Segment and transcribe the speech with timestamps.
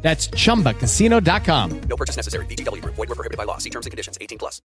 [0.00, 1.80] That's chumbacasino.com.
[1.80, 2.46] No purchase necessary.
[2.46, 2.94] VGW Group.
[2.94, 3.58] Void were prohibited by law.
[3.58, 4.16] See terms and conditions.
[4.20, 4.62] 18 plus.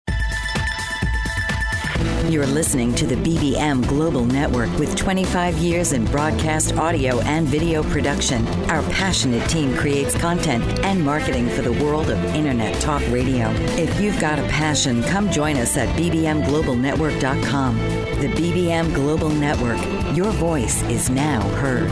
[2.28, 7.82] You're listening to the BBM Global Network with 25 years in broadcast audio and video
[7.82, 8.46] production.
[8.70, 13.50] Our passionate team creates content and marketing for the world of Internet Talk Radio.
[13.76, 17.78] If you've got a passion, come join us at bbmglobalnetwork.com.
[18.20, 19.80] The BBM Global Network.
[20.16, 21.90] Your voice is now heard.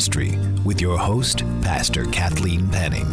[0.00, 3.06] Ministry with your host, Pastor Kathleen Panning.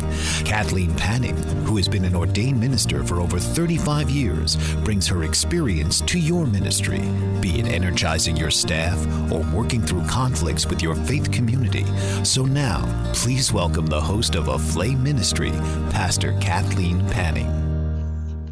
[0.45, 1.35] Kathleen Panning,
[1.65, 6.47] who has been an ordained minister for over 35 years, brings her experience to your
[6.47, 7.01] ministry,
[7.41, 8.97] be it energizing your staff
[9.29, 11.85] or working through conflicts with your faith community.
[12.23, 15.51] So now, please welcome the host of A Flame Ministry,
[15.91, 17.66] Pastor Kathleen Panning.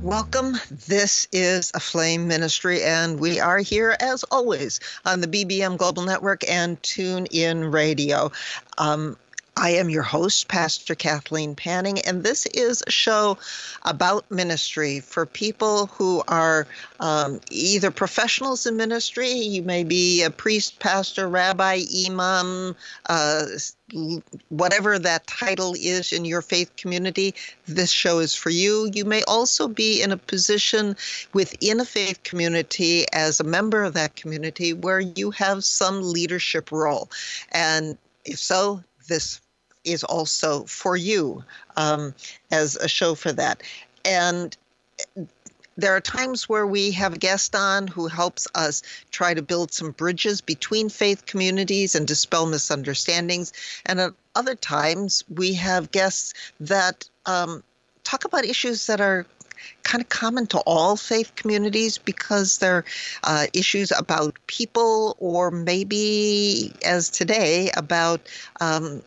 [0.06, 0.60] Welcome.
[0.70, 6.04] This is a Flame Ministry, and we are here as always on the BBM Global
[6.04, 8.32] Network and Tune In Radio.
[8.78, 9.18] Um,
[9.58, 13.38] I am your host, Pastor Kathleen Panning, and this is a show
[13.84, 16.68] about ministry for people who are
[17.00, 19.32] um, either professionals in ministry.
[19.32, 22.76] You may be a priest, pastor, rabbi, imam,
[23.06, 23.46] uh,
[24.50, 27.34] whatever that title is in your faith community.
[27.66, 28.92] This show is for you.
[28.94, 30.98] You may also be in a position
[31.32, 36.74] within a faith community as a member of that community where you have some leadership
[36.74, 37.10] role.
[37.54, 39.40] And if so, this
[39.86, 41.44] is also for you
[41.78, 42.14] um,
[42.52, 43.64] as a show for that.
[44.04, 44.56] And
[45.78, 48.82] there are times where we have a guest on who helps us
[49.12, 53.52] try to build some bridges between faith communities and dispel misunderstandings.
[53.86, 57.64] And at other times, we have guests that um,
[58.04, 59.26] talk about issues that are
[59.84, 62.86] kind of common to all faith communities because they're
[63.24, 68.22] uh, issues about people or maybe as today about
[68.62, 69.02] um,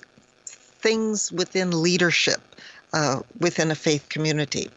[0.81, 2.41] things within leadership
[2.93, 4.71] uh, within a faith community.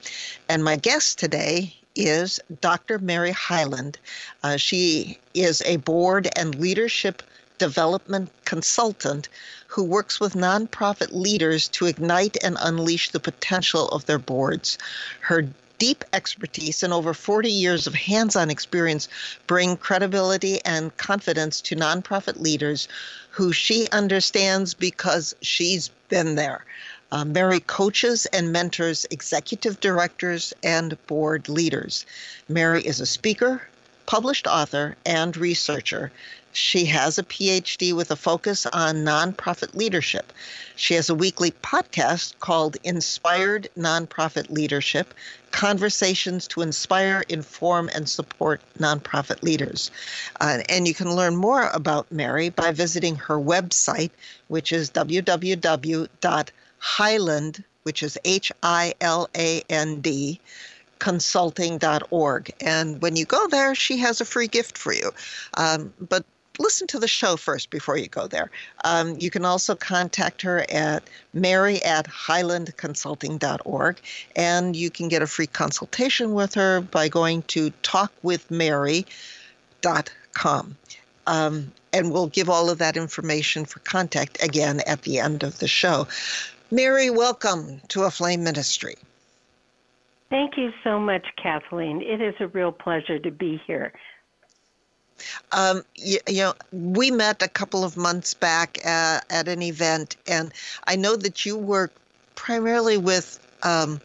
[0.49, 2.99] And my guest today is Dr.
[2.99, 3.97] Mary Hiland.
[4.43, 7.21] Uh, she is a board and leadership
[7.57, 9.29] development consultant
[9.67, 14.77] who works with nonprofit leaders to ignite and unleash the potential of their boards.
[15.19, 15.47] Her
[15.81, 19.09] deep expertise and over 40 years of hands on experience
[19.47, 22.87] bring credibility and confidence to nonprofit leaders
[23.31, 26.63] who she understands because she's been there.
[27.11, 32.05] Uh, Mary coaches and mentors executive directors and board leaders.
[32.47, 33.67] Mary is a speaker,
[34.05, 36.11] published author, and researcher.
[36.53, 40.33] She has a PhD with a focus on nonprofit leadership.
[40.75, 45.13] She has a weekly podcast called Inspired Nonprofit Leadership
[45.51, 49.91] Conversations to Inspire, Inform, and Support Nonprofit Leaders.
[50.41, 54.11] Uh, and you can learn more about Mary by visiting her website,
[54.49, 55.23] which is www.hiland,
[57.83, 60.41] which is H I L A N D,
[61.01, 62.51] consulting.org.
[62.61, 65.11] And when you go there, she has a free gift for you.
[65.55, 66.23] Um, but
[66.59, 68.51] listen to the show first before you go there.
[68.83, 71.01] Um, you can also contact her at
[71.33, 73.99] mary at hilandconsulting.org,
[74.35, 80.77] and you can get a free consultation with her by going to talkwithmary.com.
[81.25, 85.57] Um, and we'll give all of that information for contact again at the end of
[85.57, 86.07] the show.
[86.69, 88.97] Mary, welcome to A Flame Ministry.
[90.31, 92.01] Thank you so much, Kathleen.
[92.01, 93.91] It is a real pleasure to be here.
[95.51, 100.15] Um, you, you, know, we met a couple of months back uh, at an event,
[100.25, 100.53] and
[100.87, 101.91] I know that you work
[102.35, 103.99] primarily with um,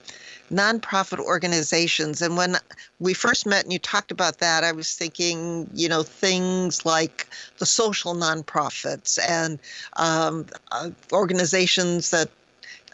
[0.53, 2.21] nonprofit organizations.
[2.21, 2.57] And when
[2.99, 7.29] we first met and you talked about that, I was thinking, you know, things like
[7.59, 9.61] the social nonprofits and
[9.93, 12.31] um, uh, organizations that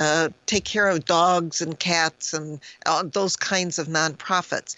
[0.03, 4.77] uh, take care of dogs and cats and uh, those kinds of nonprofits.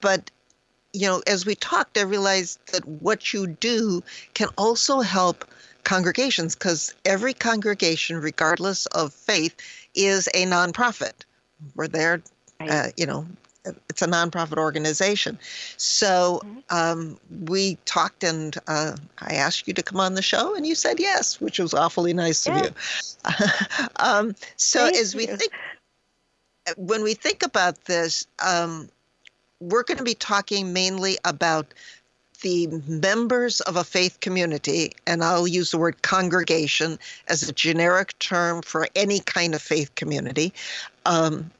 [0.00, 0.30] But
[0.92, 4.02] you know, as we talked, I realized that what you do
[4.34, 5.44] can also help
[5.84, 9.54] congregations because every congregation, regardless of faith,
[9.94, 11.12] is a nonprofit.
[11.74, 12.22] We're there,
[12.60, 13.26] uh, you know,
[13.88, 15.38] it's a nonprofit organization.
[15.76, 16.58] So mm-hmm.
[16.70, 20.74] um, we talked, and uh, I asked you to come on the show, and you
[20.74, 22.70] said yes, which was awfully nice of you.
[23.96, 25.52] um, so Thank as we think,
[26.76, 28.88] when we think about this, um,
[29.60, 31.72] we're going to be talking mainly about
[32.42, 36.98] the members of a faith community, and I'll use the word congregation
[37.28, 40.52] as a generic term for any kind of faith community,
[41.06, 41.50] um,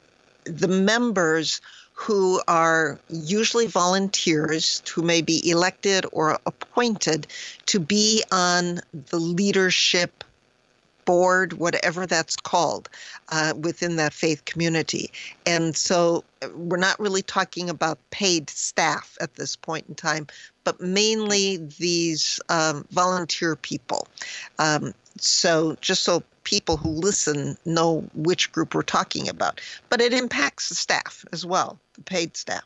[0.45, 1.61] the members
[1.99, 7.25] who are usually volunteers who may be elected or appointed
[7.65, 10.23] to be on the leadership
[11.05, 12.87] board, whatever that's called,
[13.29, 15.09] uh, within that faith community.
[15.47, 20.27] And so uh, we're not really talking about paid staff at this point in time,
[20.65, 24.07] but mainly these um, volunteer people.
[24.59, 29.59] Um, so just so people who listen know which group we're talking about,
[29.89, 32.63] but it impacts the staff as well, the paid staff.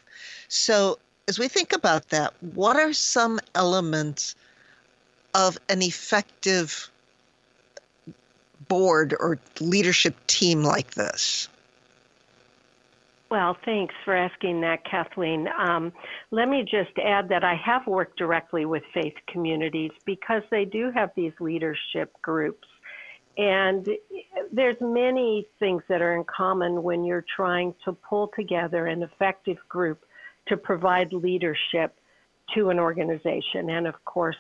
[0.49, 4.35] So as we think about that, what are some elements
[5.33, 6.91] of an effective
[8.67, 11.49] board or leadership team like this?
[13.31, 15.47] Well, thanks for asking that, Kathleen.
[15.57, 15.91] Um,
[16.29, 20.91] let me just add that I have worked directly with faith communities because they do
[20.93, 22.67] have these leadership groups.
[23.41, 23.87] And
[24.51, 29.57] there's many things that are in common when you're trying to pull together an effective
[29.67, 30.05] group
[30.47, 31.95] to provide leadership
[32.53, 33.71] to an organization.
[33.71, 34.35] And of course,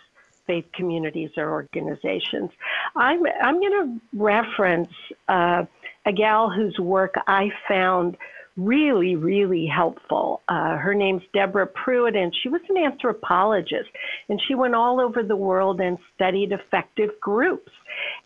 [0.45, 2.51] faith communities or organizations.
[2.95, 4.93] I'm, I'm going to reference
[5.27, 5.63] uh,
[6.05, 8.17] a gal whose work I found
[8.57, 10.41] really, really helpful.
[10.47, 13.89] Uh, her name's Deborah Pruitt, and she was an anthropologist,
[14.29, 17.71] and she went all over the world and studied effective groups.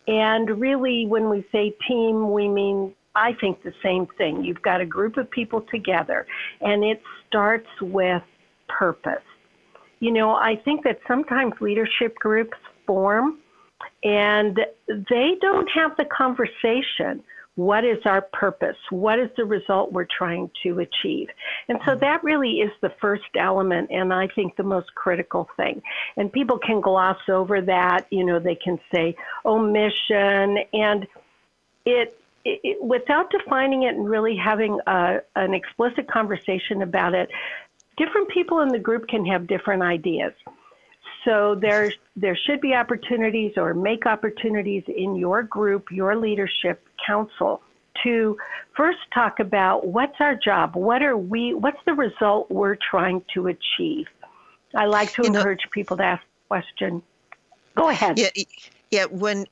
[0.07, 4.43] And really, when we say team, we mean I think the same thing.
[4.43, 6.27] You've got a group of people together,
[6.61, 8.23] and it starts with
[8.67, 9.21] purpose
[9.99, 13.39] you know, I think that sometimes leadership groups form
[14.03, 17.23] and they don't have the conversation.
[17.55, 18.75] What is our purpose?
[18.89, 21.29] What is the result we're trying to achieve?
[21.69, 22.01] And so mm-hmm.
[22.01, 25.81] that really is the first element, and I think the most critical thing.
[26.17, 28.07] And people can gloss over that.
[28.09, 29.15] You know, they can say,
[29.45, 31.07] oh, mission, and
[31.85, 37.29] it, it without defining it and really having a, an explicit conversation about it,
[37.97, 40.33] different people in the group can have different ideas.
[41.25, 47.61] So there, there should be opportunities or make opportunities in your group, your leadership council
[48.03, 48.37] to
[48.75, 53.47] first talk about what's our job, what are we, what's the result we're trying to
[53.47, 54.05] achieve.
[54.75, 57.01] I like to you encourage know, people to ask the question.
[57.75, 58.19] Go ahead.
[58.19, 58.29] Yeah,
[58.91, 59.05] yeah.
[59.05, 59.45] When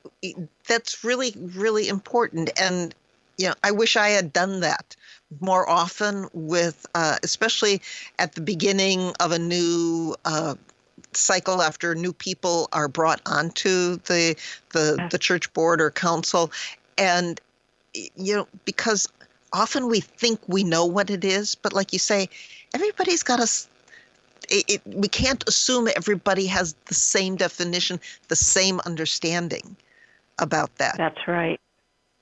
[0.68, 2.94] that's really, really important, and
[3.38, 4.96] you know, I wish I had done that
[5.40, 7.82] more often with, uh, especially
[8.18, 10.54] at the beginning of a new uh,
[11.16, 14.36] cycle after new people are brought onto the
[14.72, 16.50] the the church board or council,
[16.98, 17.40] and
[17.94, 19.08] you know because
[19.52, 22.28] often we think we know what it is, but like you say,
[22.74, 23.48] everybody's got a
[24.50, 29.76] it, it, we can't assume everybody has the same definition, the same understanding
[30.38, 30.96] about that.
[30.98, 31.60] That's right.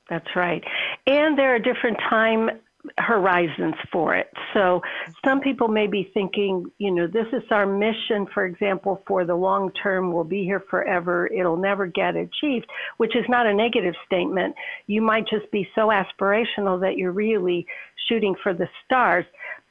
[0.09, 0.63] That's right.
[1.07, 2.51] And there are different time
[2.99, 4.29] horizons for it.
[4.55, 4.83] So
[5.25, 9.35] some people may be thinking, you know, this is our mission, for example, for the
[9.35, 13.95] long term, we'll be here forever, it'll never get achieved, which is not a negative
[14.05, 14.55] statement.
[14.87, 17.67] You might just be so aspirational that you're really
[18.09, 19.25] shooting for the stars.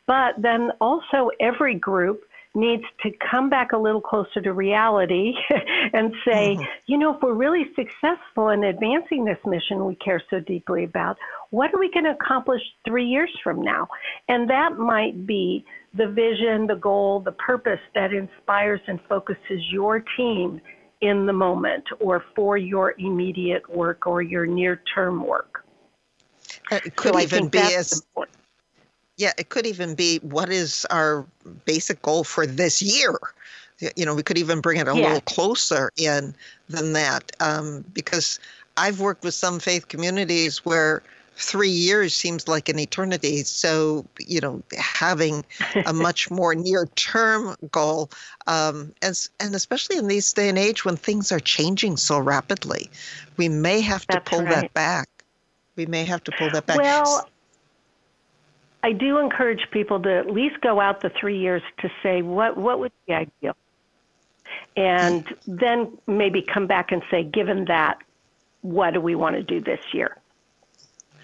[0.08, 5.34] But then also, every group needs to come back a little closer to reality
[5.94, 6.64] and say, mm-hmm.
[6.86, 11.18] you know, if we're really successful in advancing this mission we care so deeply about,
[11.52, 13.88] what are we going to accomplish three years from now?
[14.28, 20.04] And that might be the vision, the goal, the purpose that inspires and focuses your
[20.18, 20.62] team
[21.02, 25.66] in the moment or for your immediate work or your near term work.
[26.72, 28.41] It could so even be as important
[29.22, 31.28] yeah, it could even be what is our
[31.66, 33.20] basic goal for this year?
[33.96, 35.04] You know, we could even bring it a yeah.
[35.04, 36.34] little closer in
[36.70, 38.40] than that um, because
[38.78, 41.04] I've worked with some faith communities where
[41.36, 43.44] three years seems like an eternity.
[43.44, 45.46] So, you know, having
[45.86, 48.10] a much more near term goal,
[48.48, 52.90] um, and, and especially in this day and age when things are changing so rapidly,
[53.38, 54.62] we may have to That's pull right.
[54.62, 55.10] that back.
[55.76, 56.78] We may have to pull that back.
[56.78, 57.28] Well,
[58.84, 62.58] I do encourage people to at least go out the three years to say what
[62.58, 63.56] what would be ideal,
[64.76, 68.00] and then maybe come back and say, given that,
[68.62, 70.18] what do we want to do this year?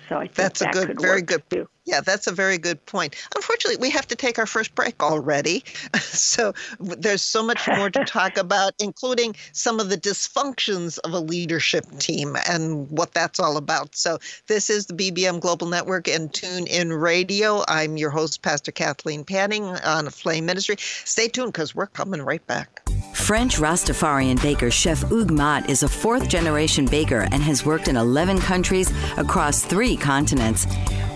[0.09, 1.43] So I think that's that a good, very good.
[1.49, 1.67] too.
[1.85, 3.15] Yeah, that's a very good point.
[3.35, 5.63] Unfortunately, we have to take our first break already.
[6.17, 11.19] So there's so much more to talk about, including some of the dysfunctions of a
[11.19, 13.95] leadership team and what that's all about.
[13.95, 17.63] So this is the BBM Global Network and Tune In Radio.
[17.67, 20.75] I'm your host, Pastor Kathleen Panning on Flame Ministry.
[20.79, 22.86] Stay tuned because we're coming right back.
[23.13, 27.97] French Rastafarian baker Chef Hugues Mott is a fourth generation baker and has worked in
[27.97, 30.65] 11 countries across three continents.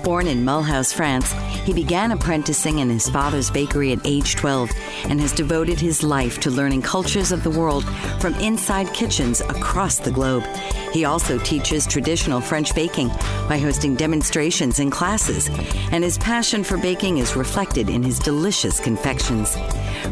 [0.04, 1.32] Born in Mulhouse, France,
[1.64, 4.72] he began apprenticing in his father's bakery at age 12
[5.06, 7.86] and has devoted his life to learning cultures of the world
[8.20, 10.44] from inside kitchens across the globe.
[10.92, 13.10] He also teaches traditional French baking
[13.48, 15.50] by hosting demonstrations and classes,
[15.92, 19.56] and his passion for baking is reflected in his delicious confections.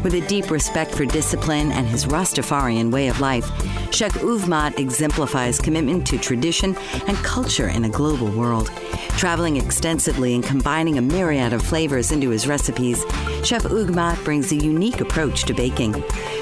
[0.04, 3.50] With a deep respect for discipline and his Rastafarian way of life,
[3.92, 8.70] Chef Mott exemplifies commitment to tradition and culture in a global world.
[9.18, 13.02] Traveling extensively and combining a myriad of flavors into his recipes,
[13.42, 15.94] Chef Hugues brings a unique approach to baking.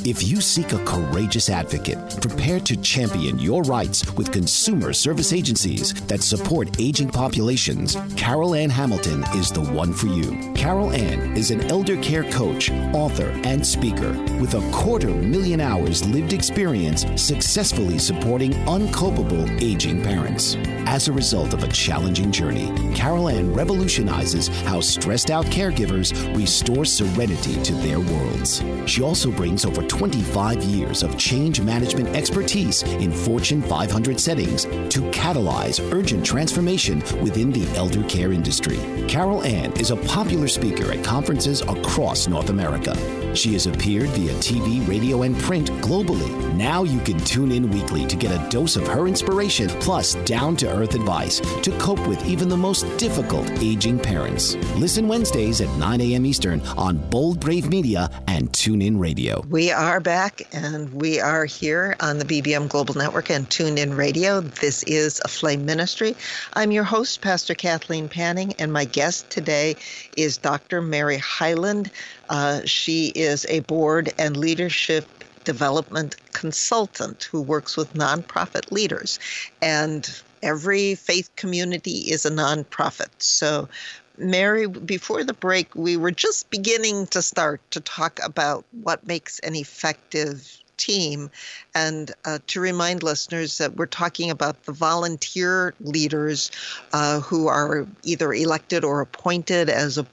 [0.08, 5.96] If you seek a courageous advocate prepared to champion your rights with consumer service agencies
[6.06, 10.54] that support aging populations, Carol Ann Hamilton is the one for you.
[10.54, 16.06] Carol Ann is an elder care coach, author, and speaker with a quarter million hours
[16.06, 20.56] lived experience successfully supporting uncopable aging parents.
[20.88, 26.86] As a result of a challenging journey, Carol Ann revolutionizes how stressed out caregivers restore
[26.86, 28.64] serenity to their worlds.
[28.86, 35.00] She also brings over 25 years of change management expertise in Fortune 500 settings to
[35.12, 38.78] catalyze urgent transformation within the elder care industry.
[39.08, 43.25] Carol Ann is a popular speaker at conferences across North America.
[43.36, 46.32] She has appeared via TV, radio, and print globally.
[46.56, 50.56] Now you can tune in weekly to get a dose of her inspiration plus down
[50.58, 54.56] to earth advice to cope with even the most difficult aging parents.
[54.78, 56.26] Listen Wednesdays at 9 a.m.
[56.26, 59.44] Eastern on Bold Brave Media and TuneIn Radio.
[59.50, 64.40] We are back and we are here on the BBM Global Network and TuneIn Radio.
[64.40, 66.16] This is a Flame Ministry.
[66.54, 69.76] I'm your host, Pastor Kathleen Panning, and my guest today
[70.16, 70.82] is Dr.
[70.82, 71.92] Mary Hiland.
[72.30, 75.08] Uh, she is a board and leadership
[75.44, 79.20] development consultant who works with nonprofit leaders.
[79.62, 80.10] And
[80.44, 83.10] every faith community is a nonprofit.
[83.20, 83.70] So
[84.18, 89.40] Mary, before the break, we were just beginning to start to talk about what makes
[89.40, 91.30] an effective team.
[91.74, 96.52] And uh, to remind listeners that we're talking about the volunteer leaders
[96.94, 100.06] uh, who are either elected or appointed as a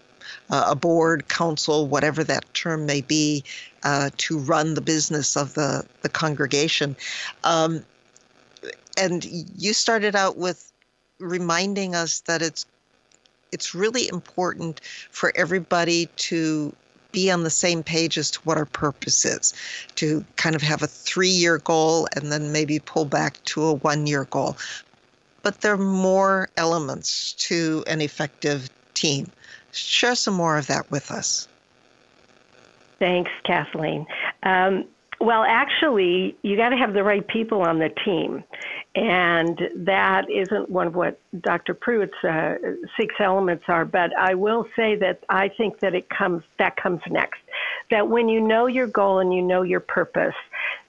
[0.50, 3.44] uh, a board, council, whatever that term may be,
[3.82, 6.96] uh, to run the business of the, the congregation.
[7.44, 7.84] Um,
[8.96, 10.70] and you started out with
[11.18, 12.66] reminding us that it's
[13.52, 16.72] it's really important for everybody to
[17.12, 19.52] be on the same page as to what our purpose is,
[19.96, 23.74] to kind of have a three year goal and then maybe pull back to a
[23.74, 24.56] one year goal.
[25.42, 29.30] But there are more elements to an effective team.
[29.72, 31.48] Share some more of that with us.
[32.98, 34.06] Thanks, Kathleen.
[34.44, 34.84] Um,
[35.20, 38.42] well, actually, you got to have the right people on the team.
[38.94, 41.72] And that isn't one of what Dr.
[41.74, 42.56] Pruitt's uh,
[42.96, 47.00] six elements are, but I will say that I think that it comes that comes
[47.08, 47.40] next.
[47.90, 50.34] That when you know your goal and you know your purpose,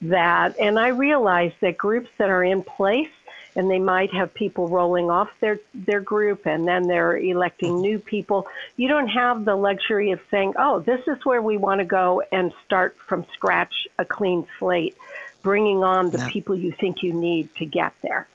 [0.02, 3.08] that and I realize that groups that are in place
[3.56, 8.00] and they might have people rolling off their their group and then they're electing new
[8.00, 8.48] people.
[8.78, 12.24] You don't have the luxury of saying, "Oh, this is where we want to go
[12.32, 14.98] and start from scratch a clean slate."
[15.44, 16.28] bringing on the No.
[16.30, 18.28] people you think you need to get there.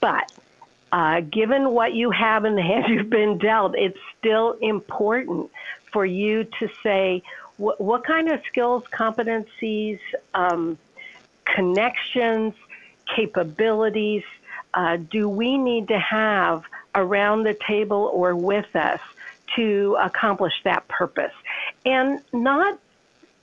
[0.00, 0.32] But
[0.92, 5.50] uh, given what you have in the hand you've been dealt, it's still important
[5.92, 7.22] for you to say
[7.56, 9.98] what, what kind of skills, competencies,
[10.32, 10.78] um,
[11.44, 12.54] connections,
[13.14, 14.24] capabilities
[14.76, 16.62] uh, do we need to have
[16.94, 19.00] around the table or with us
[19.56, 21.32] to accomplish that purpose?
[21.86, 22.78] And not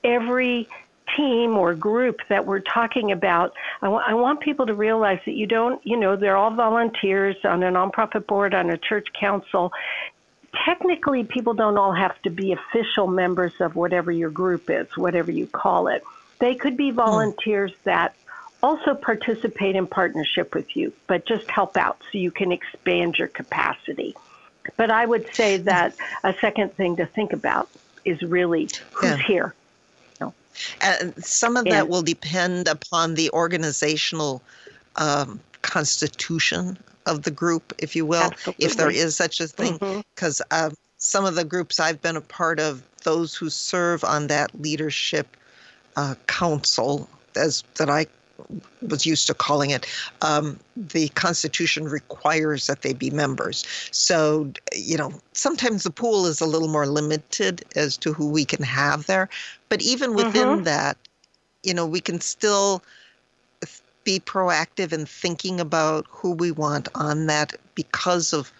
[0.03, 0.69] every
[1.17, 5.85] team or group that we're talking about, I want people to realize that you don't,
[5.85, 9.73] you know, they're all volunteers on a nonprofit board, on a church council.
[10.65, 15.31] technically, people don't all have to be official members of whatever your group is, whatever
[15.31, 16.03] you call it.
[16.39, 17.83] They could be volunteers mm.
[17.85, 18.15] that
[18.63, 23.27] also participate in partnership with you, but just help out so you can expand your
[23.27, 24.15] capacity.
[24.77, 27.69] But I would say that a second thing to think about
[28.05, 29.17] is really who's yeah.
[29.17, 29.53] here.
[30.81, 34.41] And some of and, that will depend upon the organizational
[34.95, 38.65] um, constitution of the group, if you will, absolutely.
[38.65, 40.03] if there is such a thing.
[40.15, 40.67] Because mm-hmm.
[40.67, 44.57] um, some of the groups I've been a part of, those who serve on that
[44.61, 45.35] leadership
[45.97, 48.05] uh, council, as that I
[48.81, 49.85] was used to calling it,
[50.21, 53.65] um, the Constitution requires that they be members.
[53.91, 58.45] So, you know, sometimes the pool is a little more limited as to who we
[58.45, 59.29] can have there.
[59.69, 60.63] But even within mm-hmm.
[60.63, 60.97] that,
[61.63, 62.83] you know, we can still
[64.03, 68.51] be proactive in thinking about who we want on that because of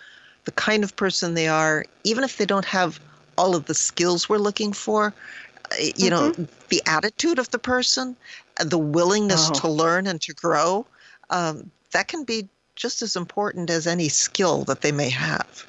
[0.46, 3.00] the kind of person they are, even if they don't have
[3.38, 5.14] all of the skills we're looking for
[5.80, 6.42] you mm-hmm.
[6.42, 8.16] know, the attitude of the person,
[8.64, 9.60] the willingness oh.
[9.60, 10.86] to learn and to grow,
[11.30, 15.66] um, that can be just as important as any skill that they may have.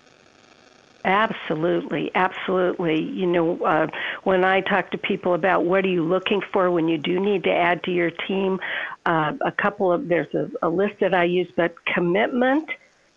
[1.04, 3.02] Absolutely, absolutely.
[3.02, 3.88] You know, uh,
[4.22, 7.44] when I talk to people about what are you looking for when you do need
[7.44, 8.58] to add to your team,
[9.04, 12.70] uh, a couple of there's a, a list that I use, but commitment,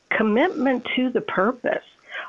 [0.10, 1.84] commitment to the purpose.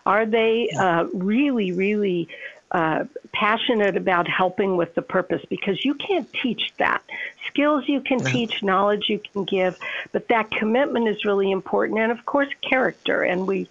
[0.06, 2.28] Are they uh, really, really
[2.70, 7.02] uh, passionate about helping with the purpose because you can't teach that.
[7.48, 8.30] Skills you can no.
[8.30, 9.78] teach, knowledge you can give,
[10.12, 11.98] but that commitment is really important.
[11.98, 13.22] And of course, character.
[13.22, 13.68] And we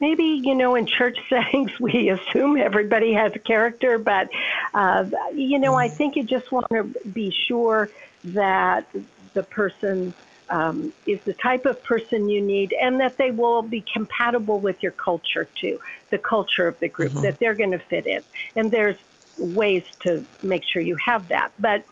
[0.00, 4.28] maybe you know in church settings we assume everybody has a character but
[4.74, 5.92] uh, you know i mm.
[5.92, 6.84] think you just want to
[7.14, 7.88] be sure
[8.22, 8.86] that
[9.32, 10.12] the person
[10.50, 14.82] um, is the type of person you need and that they will be compatible with
[14.82, 17.22] your culture too, the culture of the group, mm-hmm.
[17.22, 18.22] that they're going to fit in.
[18.54, 18.96] And there's
[19.38, 21.52] ways to make sure you have that.
[21.58, 21.84] But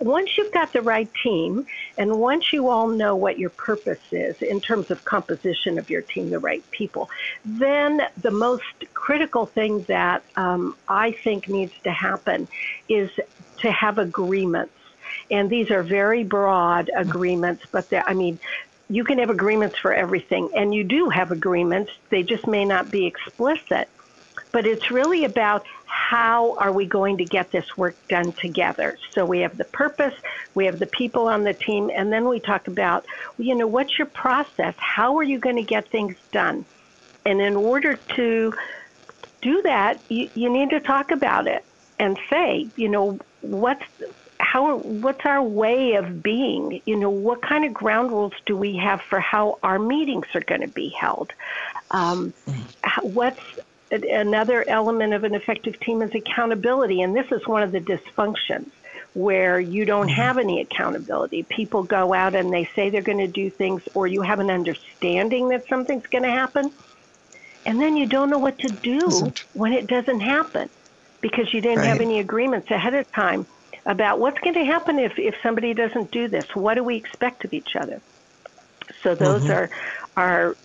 [0.00, 1.66] once you've got the right team
[1.96, 6.02] and once you all know what your purpose is in terms of composition of your
[6.02, 7.08] team, the right people,
[7.44, 12.48] then the most critical thing that um, I think needs to happen
[12.88, 13.10] is
[13.58, 14.72] to have agreements
[15.30, 18.38] and these are very broad agreements, but I mean,
[18.88, 21.90] you can have agreements for everything, and you do have agreements.
[22.10, 23.88] They just may not be explicit.
[24.52, 28.96] But it's really about how are we going to get this work done together.
[29.14, 30.14] So we have the purpose,
[30.54, 33.06] we have the people on the team, and then we talk about,
[33.38, 34.74] you know, what's your process?
[34.78, 36.64] How are you going to get things done?
[37.24, 38.54] And in order to
[39.42, 41.64] do that, you, you need to talk about it
[41.98, 43.84] and say, you know, what's
[44.38, 48.76] how what's our way of being you know what kind of ground rules do we
[48.76, 51.32] have for how our meetings are going to be held
[51.90, 52.32] um,
[53.02, 53.40] what's
[53.90, 58.70] another element of an effective team is accountability and this is one of the dysfunctions
[59.14, 60.20] where you don't mm-hmm.
[60.20, 64.06] have any accountability people go out and they say they're going to do things or
[64.06, 66.70] you have an understanding that something's going to happen
[67.64, 70.68] and then you don't know what to do when it doesn't happen
[71.20, 71.86] because you didn't right.
[71.86, 73.46] have any agreements ahead of time
[73.86, 76.54] about what's going to happen if, if somebody doesn't do this.
[76.54, 78.00] What do we expect of each other?
[79.02, 79.52] So those mm-hmm.
[79.52, 79.70] are
[80.16, 80.56] are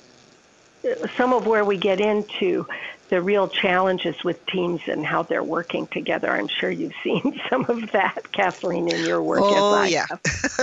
[1.16, 2.66] some of where we get into
[3.10, 6.32] the real challenges with teams and how they're working together.
[6.32, 9.42] I'm sure you've seen some of that, Kathleen, in your work.
[9.44, 10.06] Oh yeah,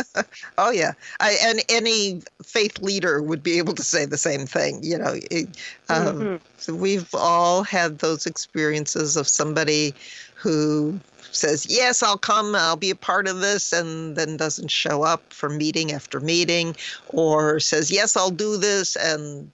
[0.59, 0.92] oh yeah.
[1.21, 4.83] I, and any faith leader would be able to say the same thing.
[4.83, 5.49] You know, it,
[5.88, 6.37] um, mm-hmm.
[6.57, 9.94] so we've all had those experiences of somebody
[10.35, 10.99] who
[11.33, 15.33] says, Yes, I'll come, I'll be a part of this, and then doesn't show up
[15.33, 16.77] for meeting after meeting,
[17.09, 19.51] or says, Yes, I'll do this, and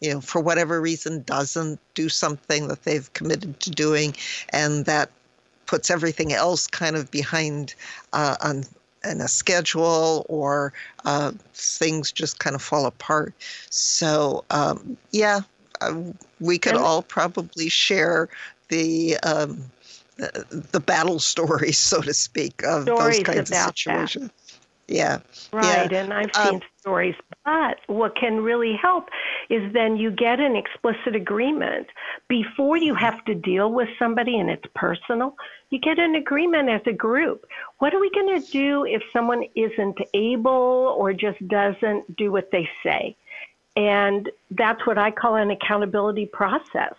[0.00, 4.14] you know, for whatever reason, doesn't do something that they've committed to doing,
[4.50, 5.10] and that
[5.66, 7.74] puts everything else kind of behind
[8.12, 8.64] uh, on
[9.04, 10.72] in a schedule or
[11.04, 13.32] uh, things just kind of fall apart.
[13.70, 15.40] So um, yeah,
[15.80, 15.94] uh,
[16.40, 18.28] we could all probably share
[18.68, 19.70] the um,
[20.18, 24.26] the battle stories, so to speak, of stories those kinds of situations.
[24.26, 24.32] That.
[24.88, 25.18] Yeah.
[25.52, 26.02] Right, yeah.
[26.02, 27.14] and I've um, seen stories.
[27.44, 29.10] But what can really help
[29.50, 31.86] is then you get an explicit agreement
[32.26, 35.36] before you have to deal with somebody and it's personal.
[35.70, 37.46] You get an agreement as a group.
[37.78, 42.50] What are we going to do if someone isn't able or just doesn't do what
[42.50, 43.14] they say?
[43.76, 46.94] And that's what I call an accountability process.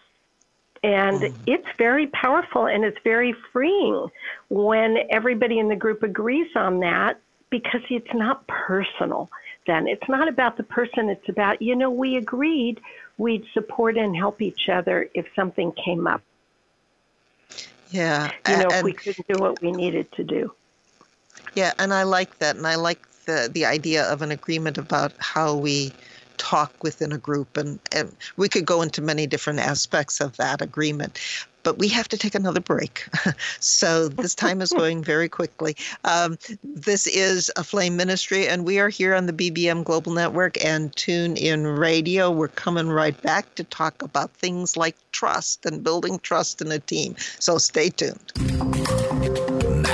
[0.84, 1.34] And mm.
[1.46, 4.10] it's very powerful and it's very freeing
[4.50, 9.30] when everybody in the group agrees on that because it's not personal.
[9.68, 9.88] then.
[9.88, 12.80] It's not about the person, it's about, you know, we agreed
[13.20, 16.22] we'd support and help each other if something came up.
[17.92, 18.32] Yeah.
[18.48, 20.54] You know, and, if we couldn't do what we needed to do.
[21.54, 22.56] Yeah, and I like that.
[22.56, 25.92] And I like the, the idea of an agreement about how we
[26.40, 27.56] talk within a group.
[27.56, 31.20] And, and we could go into many different aspects of that agreement
[31.64, 33.08] but we have to take another break.
[33.60, 35.76] so this time is going very quickly.
[36.04, 40.64] Um, this is a Flame Ministry, and we are here on the BBM Global Network
[40.64, 42.32] and Tune In Radio.
[42.32, 46.80] We're coming right back to talk about things like trust and building trust in a
[46.80, 47.16] team.
[47.40, 49.09] So stay tuned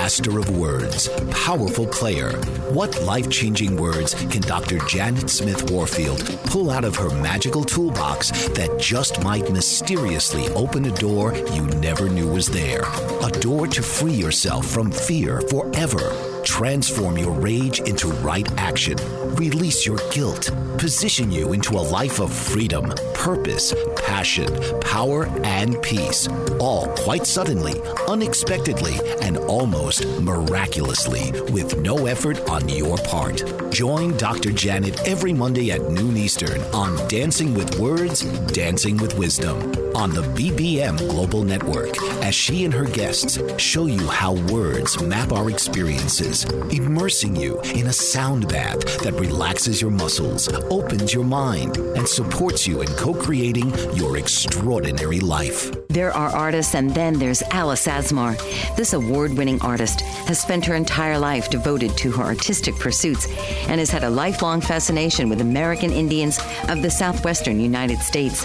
[0.06, 2.30] master of words, powerful player.
[2.70, 4.78] What life changing words can Dr.
[4.86, 10.92] Janet Smith Warfield pull out of her magical toolbox that just might mysteriously open a
[10.92, 12.84] door you never knew was there?
[13.20, 18.96] A door to free yourself from fear forever transform your rage into right action,
[19.34, 24.48] release your guilt, position you into a life of freedom, purpose, passion,
[24.80, 26.28] power, and peace.
[26.60, 27.74] All quite suddenly,
[28.08, 33.42] unexpectedly, and almost miraculously with no effort on your part.
[33.70, 34.52] Join Dr.
[34.52, 39.58] Janet every Monday at noon Eastern on Dancing with Words, Dancing with Wisdom
[39.96, 45.32] on the BBM Global Network as she and her guests show you how words map
[45.32, 51.76] our experiences, immersing you in a sound bath that relaxes your muscles, opens your mind,
[51.76, 55.72] and supports you in co creating your extraordinary life.
[55.96, 58.36] There are artists, and then there's Alice Asmar.
[58.76, 63.26] This award winning artist has spent her entire life devoted to her artistic pursuits
[63.68, 68.44] and has had a lifelong fascination with American Indians of the southwestern United States.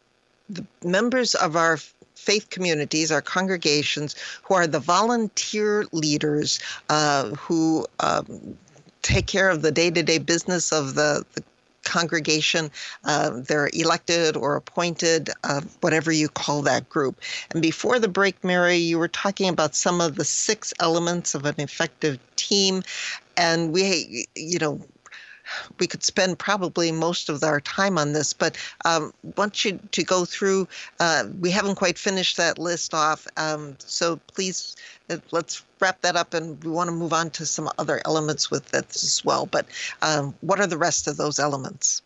[0.49, 1.79] the members of our
[2.14, 8.57] faith communities, our congregations, who are the volunteer leaders uh, who um,
[9.03, 11.43] take care of the day to day business of the, the
[11.85, 12.71] congregation.
[13.05, 17.21] Uh, they're elected or appointed, uh, whatever you call that group.
[17.51, 21.47] And before the break, Mary, you were talking about some of the six elements of
[21.47, 22.83] an effective team.
[23.37, 24.81] And we, you know,
[25.79, 30.05] we could spend probably most of our time on this, but um, want you to
[30.05, 30.69] go through.
[31.01, 34.77] Uh, we haven't quite finished that list off, um, so please
[35.11, 38.51] uh, let's wrap that up, and we want to move on to some other elements
[38.51, 39.47] with this as well.
[39.47, 39.67] But
[40.03, 42.03] um, what are the rest of those elements?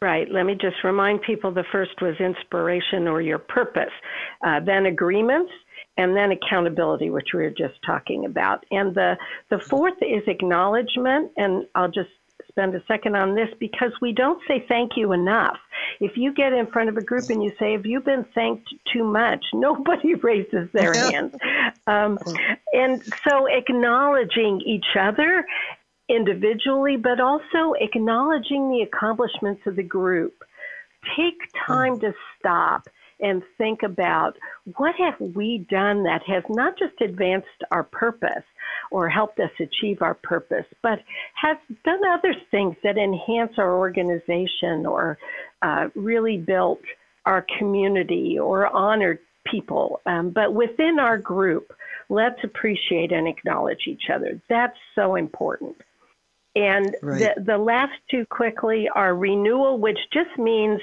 [0.00, 0.30] Right.
[0.30, 3.90] Let me just remind people the first was inspiration or your purpose,
[4.44, 5.50] uh, then agreements,
[5.98, 8.64] and then accountability, which we were just talking about.
[8.70, 9.18] And the,
[9.50, 12.08] the fourth is acknowledgement, and I'll just
[12.48, 15.58] spend a second on this because we don't say thank you enough.
[16.00, 18.72] If you get in front of a group and you say, Have you been thanked
[18.92, 19.44] too much?
[19.52, 21.34] Nobody raises their hands.
[21.86, 22.18] Um,
[22.72, 25.44] and so acknowledging each other
[26.08, 30.44] individually, but also acknowledging the accomplishments of the group.
[31.16, 32.88] Take time to stop
[33.20, 34.36] and think about
[34.76, 38.44] what have we done that has not just advanced our purpose
[38.90, 41.00] or helped us achieve our purpose, but
[41.34, 45.18] has done other things that enhance our organization or
[45.62, 46.80] uh, really built
[47.26, 49.18] our community or honored
[49.50, 50.00] people.
[50.06, 51.72] Um, but within our group,
[52.08, 54.40] let's appreciate and acknowledge each other.
[54.48, 55.76] That's so important.
[56.56, 57.34] And right.
[57.36, 60.80] the, the last two quickly are renewal, which just means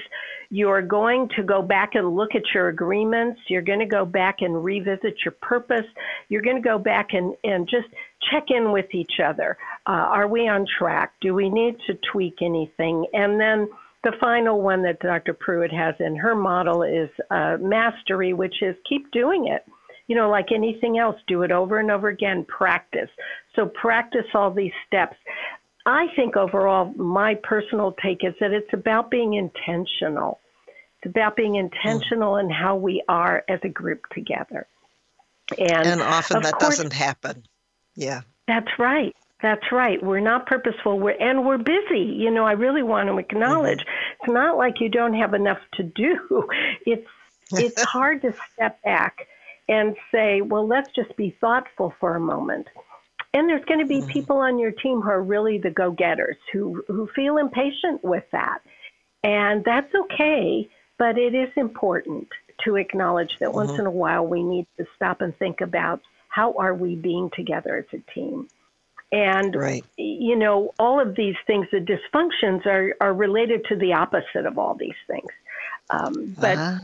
[0.48, 3.40] you're going to go back and look at your agreements.
[3.48, 5.84] You're going to go back and revisit your purpose.
[6.28, 7.88] You're going to go back and, and just
[8.30, 9.58] check in with each other.
[9.86, 11.12] Uh, are we on track?
[11.20, 13.06] Do we need to tweak anything?
[13.12, 13.68] And then
[14.04, 15.34] the final one that Dr.
[15.34, 19.64] Pruitt has in her model is uh, mastery, which is keep doing it.
[20.06, 23.10] You know, like anything else, do it over and over again, practice.
[23.56, 25.16] So practice all these steps.
[25.86, 30.40] I think overall, my personal take is that it's about being intentional.
[30.98, 32.44] It's about being intentional mm.
[32.44, 34.66] in how we are as a group together.
[35.58, 37.44] And, and often that course, doesn't happen.
[37.94, 38.22] Yeah.
[38.48, 39.14] That's right.
[39.42, 40.02] That's right.
[40.02, 40.98] We're not purposeful.
[40.98, 42.00] We're and we're busy.
[42.00, 44.22] You know, I really want to acknowledge mm-hmm.
[44.22, 46.48] it's not like you don't have enough to do.
[46.86, 47.06] It's
[47.52, 49.28] it's hard to step back
[49.68, 52.66] and say, well, let's just be thoughtful for a moment.
[53.36, 54.08] And there's going to be mm-hmm.
[54.08, 58.60] people on your team who are really the go-getters who who feel impatient with that.
[59.22, 62.28] And that's okay, but it is important
[62.64, 63.56] to acknowledge that mm-hmm.
[63.56, 67.28] once in a while we need to stop and think about how are we being
[67.36, 68.48] together as a team.
[69.12, 69.84] And, right.
[69.98, 74.58] you know, all of these things, the dysfunctions are, are related to the opposite of
[74.58, 75.30] all these things.
[75.90, 76.80] Um, but ah.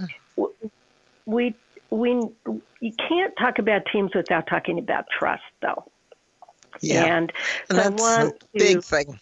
[1.24, 1.54] we,
[1.90, 2.10] we,
[2.80, 5.84] you can't talk about teams without talking about trust, though.
[6.82, 7.04] Yeah.
[7.04, 7.32] And,
[7.70, 9.20] and that's a big to, thing.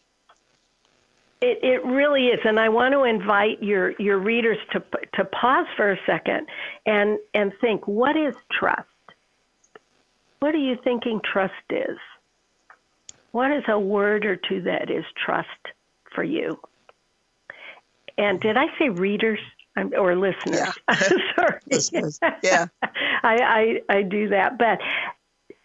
[1.40, 4.82] It, it really is, and I want to invite your, your readers to
[5.14, 6.48] to pause for a second
[6.84, 8.86] and and think: what is trust?
[10.40, 11.98] What are you thinking trust is?
[13.32, 15.48] What is a word or two that is trust
[16.14, 16.60] for you?
[18.18, 19.38] And did I say readers
[19.96, 20.78] or listeners?
[20.88, 20.96] Yeah.
[21.36, 21.60] Sorry.
[21.70, 22.18] listeners.
[22.42, 22.66] Yeah.
[22.82, 24.58] I, I, I do that.
[24.58, 24.80] But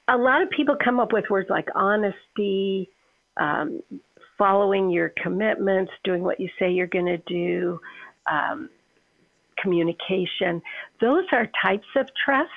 [0.08, 2.90] a lot of people come up with words like honesty,
[3.38, 3.82] um,
[4.38, 7.80] following your commitments, doing what you say you're going to do,
[8.30, 8.70] um,
[9.58, 10.62] communication.
[11.02, 12.52] Those are types of trust.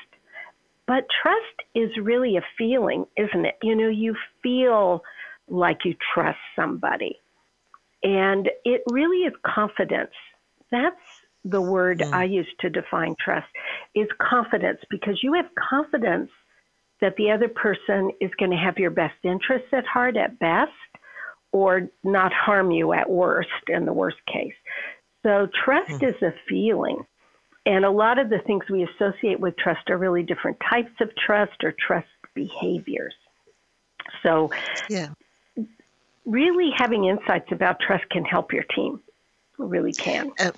[0.87, 3.59] But trust is really a feeling, isn't it?
[3.63, 5.03] You know, you feel
[5.47, 7.19] like you trust somebody.
[8.03, 10.13] And it really is confidence.
[10.71, 10.97] That's
[11.45, 12.13] the word mm.
[12.13, 13.49] I use to define trust
[13.95, 16.31] is confidence because you have confidence
[17.01, 20.73] that the other person is going to have your best interests at heart at best
[21.53, 24.55] or not harm you at worst in the worst case.
[25.23, 26.09] So trust mm.
[26.09, 27.05] is a feeling.
[27.67, 31.11] And a lot of the things we associate with trust are really different types of
[31.17, 33.15] trust or trust behaviors.
[34.23, 34.51] So,
[34.89, 35.09] yeah.
[36.25, 39.01] really having insights about trust can help your team.
[39.59, 40.33] It really can.
[40.39, 40.53] And,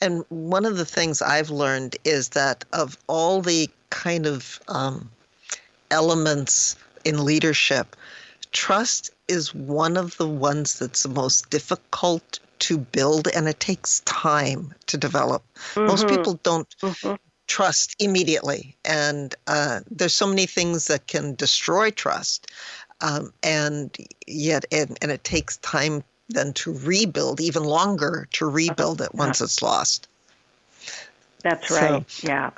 [0.00, 5.10] and one of the things I've learned is that of all the kind of um,
[5.90, 7.96] elements in leadership,
[8.52, 14.00] trust is one of the ones that's the most difficult to build and it takes
[14.00, 15.42] time to develop.
[15.74, 15.86] Mm-hmm.
[15.86, 17.14] Most people don't mm-hmm.
[17.46, 18.76] trust immediately.
[18.84, 22.50] And uh, there's so many things that can destroy trust.
[23.00, 29.00] Um, and yet, and, and it takes time then to rebuild, even longer to rebuild
[29.00, 30.06] it once it's lost.
[31.42, 32.08] That's right.
[32.10, 32.50] So, yeah.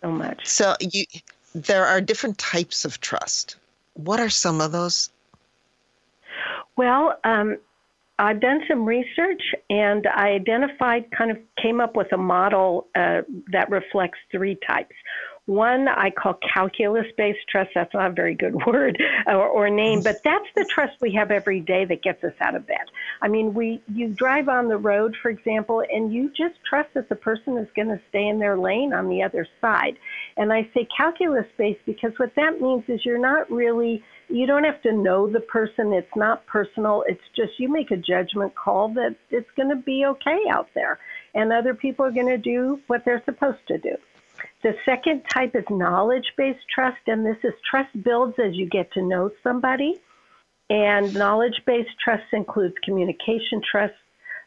[0.00, 0.46] So much.
[0.46, 1.04] So you,
[1.54, 3.56] there are different types of trust.
[3.94, 5.10] What are some of those?
[6.76, 7.58] Well, um,
[8.18, 13.22] I've done some research and I identified, kind of came up with a model uh,
[13.52, 14.94] that reflects three types.
[15.46, 17.70] One I call calculus based trust.
[17.74, 21.30] That's not a very good word or, or, name, but that's the trust we have
[21.30, 22.86] every day that gets us out of bed.
[23.20, 27.10] I mean, we you drive on the road, for example, and you just trust that
[27.10, 29.98] the person is going to stay in their lane on the other side.
[30.38, 34.64] And I say calculus based because what that means is you're not really you don't
[34.64, 35.92] have to know the person.
[35.92, 37.04] It's not personal.
[37.06, 40.98] It's just you make a judgment call that it's going to be okay out there,
[41.34, 43.96] and other people are going to do what they're supposed to do.
[44.64, 48.90] The second type is knowledge based trust, and this is trust builds as you get
[48.94, 50.00] to know somebody.
[50.70, 53.92] And knowledge based trust includes communication trust,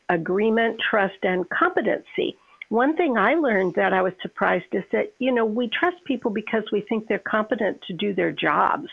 [0.10, 2.36] agreement trust, and competency.
[2.70, 6.32] One thing I learned that I was surprised is that, you know, we trust people
[6.32, 8.90] because we think they're competent to do their jobs.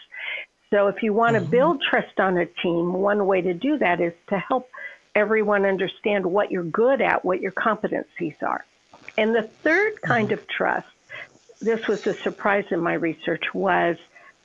[0.68, 1.50] So if you want to mm-hmm.
[1.50, 4.68] build trust on a team, one way to do that is to help
[5.14, 8.66] everyone understand what you're good at, what your competencies are.
[9.16, 10.38] And the third kind mm-hmm.
[10.38, 10.88] of trust,
[11.64, 13.96] this was a surprise in my research, was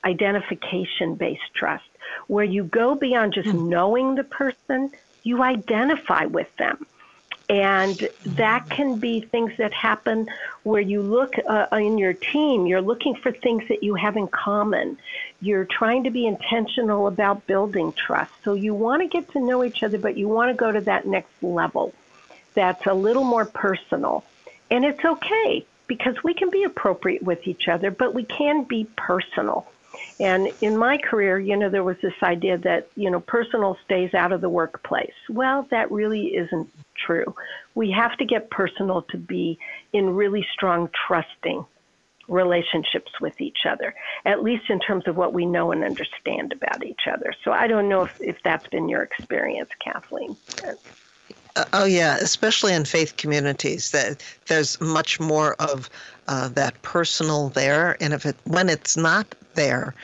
[0.04, 1.88] identification based trust,
[2.26, 3.68] where you go beyond just mm-hmm.
[3.68, 4.90] knowing the person,
[5.22, 6.86] you identify with them.
[7.48, 10.28] And that can be things that happen
[10.62, 14.28] where you look uh, in your team, you're looking for things that you have in
[14.28, 14.96] common.
[15.40, 18.30] You're trying to be intentional about building trust.
[18.44, 20.80] So you want to get to know each other, but you want to go to
[20.82, 21.92] that next level
[22.54, 24.24] that's a little more personal.
[24.70, 28.86] And it's okay because we can be appropriate with each other, but we can be
[28.96, 29.66] personal.
[30.20, 34.14] And in my career, you know, there was this idea that, you know, personal stays
[34.14, 35.18] out of the workplace.
[35.28, 37.34] Well, that really isn't true.
[37.74, 39.58] We have to get personal to be
[39.92, 41.66] in really strong, trusting
[42.28, 43.92] relationships with each other,
[44.24, 47.34] at least in terms of what we know and understand about each other.
[47.42, 50.36] So I don't know if, if that's been your experience, Kathleen.
[51.56, 55.90] Uh, oh yeah, especially in faith communities, that there's much more of
[56.28, 59.94] uh, that personal there, and if it when it's not there,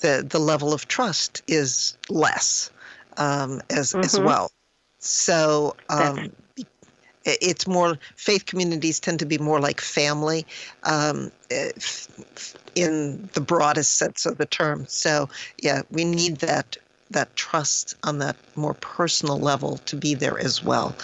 [0.00, 2.70] the the level of trust is less
[3.16, 4.04] um, as mm-hmm.
[4.04, 4.50] as well.
[4.98, 6.30] So um,
[7.24, 10.46] it's more faith communities tend to be more like family
[10.84, 11.30] um,
[12.74, 14.86] in the broadest sense of the term.
[14.88, 15.28] So
[15.62, 16.76] yeah, we need that
[17.10, 20.94] that trust on that more personal level to be there as well.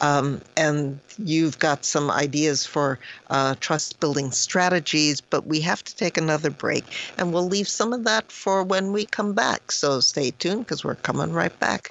[0.00, 2.98] Um, and you've got some ideas for
[3.28, 6.84] uh, trust building strategies, but we have to take another break.
[7.18, 9.72] And we'll leave some of that for when we come back.
[9.72, 11.90] So stay tuned because we're coming right back.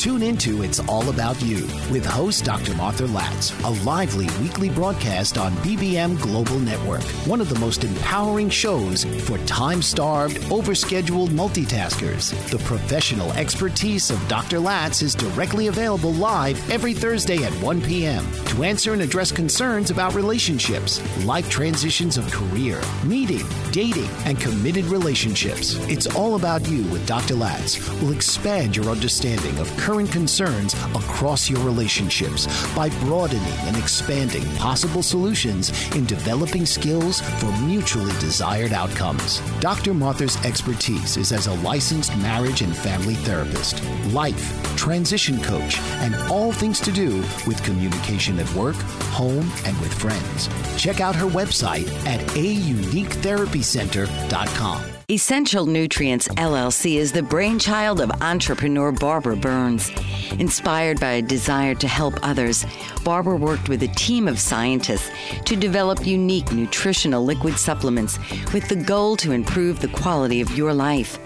[0.00, 2.74] Tune into It's All About You with host Dr.
[2.74, 8.48] Martha Latz, a lively weekly broadcast on BBM Global Network, one of the most empowering
[8.48, 12.32] shows for time starved, overscheduled multitaskers.
[12.48, 14.58] The professional expertise of Dr.
[14.58, 18.24] Latz is directly available live every Thursday at 1 p.m.
[18.46, 24.86] to answer and address concerns about relationships, life transitions of career, meeting, dating, and committed
[24.86, 25.74] relationships.
[25.90, 27.34] It's All About You with Dr.
[27.34, 33.76] Latz will expand your understanding of current current concerns across your relationships by broadening and
[33.76, 39.40] expanding possible solutions in developing skills for mutually desired outcomes.
[39.58, 39.92] Dr.
[39.92, 46.52] Martha's expertise is as a licensed marriage and family therapist, life, transition coach, and all
[46.52, 47.16] things to do
[47.48, 48.76] with communication at work,
[49.10, 50.48] home, and with friends.
[50.80, 54.99] Check out her website at auniquetherapycenter.com.
[55.10, 59.90] Essential Nutrients LLC is the brainchild of entrepreneur Barbara Burns.
[60.38, 62.64] Inspired by a desire to help others,
[63.02, 65.10] Barbara worked with a team of scientists
[65.46, 68.20] to develop unique nutritional liquid supplements
[68.54, 71.18] with the goal to improve the quality of your life.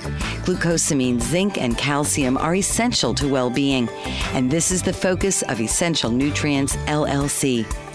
[0.47, 3.91] Glucosamine, zinc, and calcium are essential to well being,
[4.33, 7.67] and this is the focus of Essential Nutrients LLC.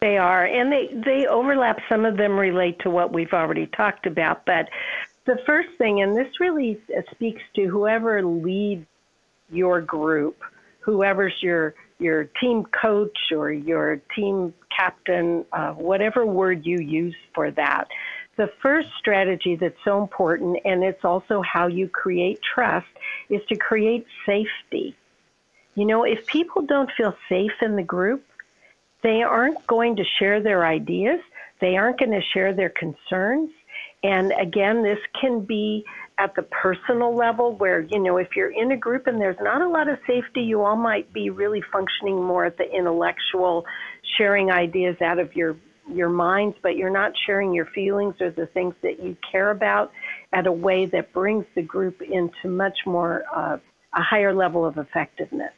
[0.00, 1.78] They are, and they, they overlap.
[1.88, 4.46] Some of them relate to what we've already talked about.
[4.46, 4.68] But
[5.26, 8.86] the first thing, and this really speaks to whoever leads
[9.50, 10.42] your group,
[10.80, 17.50] whoever's your your team coach or your team captain, uh, whatever word you use for
[17.50, 17.88] that
[18.40, 22.86] the first strategy that's so important, and it's also how you create trust,
[23.28, 24.96] is to create safety.
[25.74, 28.24] You know, if people don't feel safe in the group,
[29.02, 31.20] they aren't going to share their ideas,
[31.60, 33.50] they aren't going to share their concerns.
[34.02, 35.84] And again, this can be
[36.16, 39.60] at the personal level where, you know, if you're in a group and there's not
[39.60, 43.66] a lot of safety, you all might be really functioning more at the intellectual,
[44.16, 45.56] sharing ideas out of your
[45.88, 49.92] your minds, but you're not sharing your feelings or the things that you care about
[50.32, 53.58] at a way that brings the group into much more uh,
[53.92, 55.52] a higher level of effectiveness.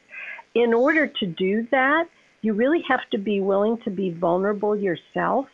[0.55, 2.07] In order to do that,
[2.41, 5.47] you really have to be willing to be vulnerable yourself.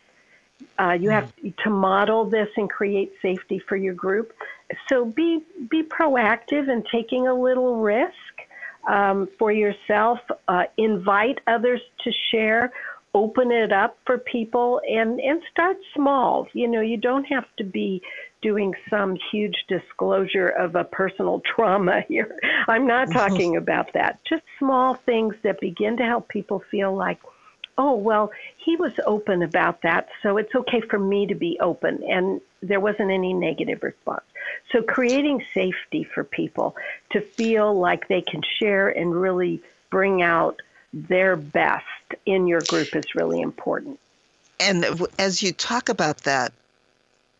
[0.78, 1.32] Uh, you have
[1.64, 4.34] to model this and create safety for your group.
[4.88, 8.12] So be be proactive in taking a little risk
[8.86, 10.20] um, for yourself.
[10.48, 12.72] Uh, invite others to share.
[13.12, 16.46] Open it up for people and and start small.
[16.52, 18.02] You know, you don't have to be
[18.42, 22.38] doing some huge disclosure of a personal trauma here.
[22.68, 23.18] I'm not mm-hmm.
[23.18, 24.20] talking about that.
[24.24, 27.18] Just small things that begin to help people feel like,
[27.78, 32.02] oh, well, he was open about that, so it's okay for me to be open.
[32.08, 34.24] And there wasn't any negative response.
[34.70, 36.76] So creating safety for people
[37.12, 40.60] to feel like they can share and really bring out
[40.92, 41.84] their best
[42.26, 43.98] in your group is really important.
[44.58, 44.84] And
[45.18, 46.52] as you talk about that,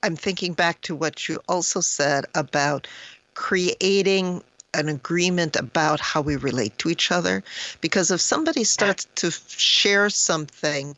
[0.02, 2.86] I'm thinking back to what you also said about
[3.34, 4.42] creating
[4.72, 7.42] an agreement about how we relate to each other.
[7.80, 10.96] Because if somebody starts to share something,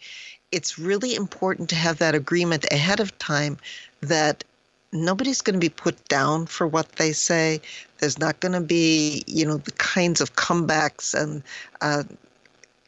[0.53, 3.59] it's really important to have that agreement ahead of time
[4.03, 4.45] that
[4.93, 7.61] nobody's going to be put down for what they say.
[7.99, 11.43] There's not going to be, you know, the kinds of comebacks and
[11.81, 12.05] uh,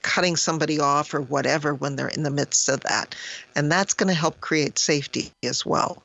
[0.05, 3.15] cutting somebody off or whatever when they're in the midst of that.
[3.57, 6.03] And that's going to help create safety as well.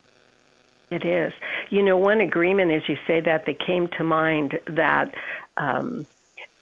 [0.90, 1.34] It is.
[1.70, 5.14] You know, one agreement, as you say that, that came to mind that
[5.58, 6.08] um,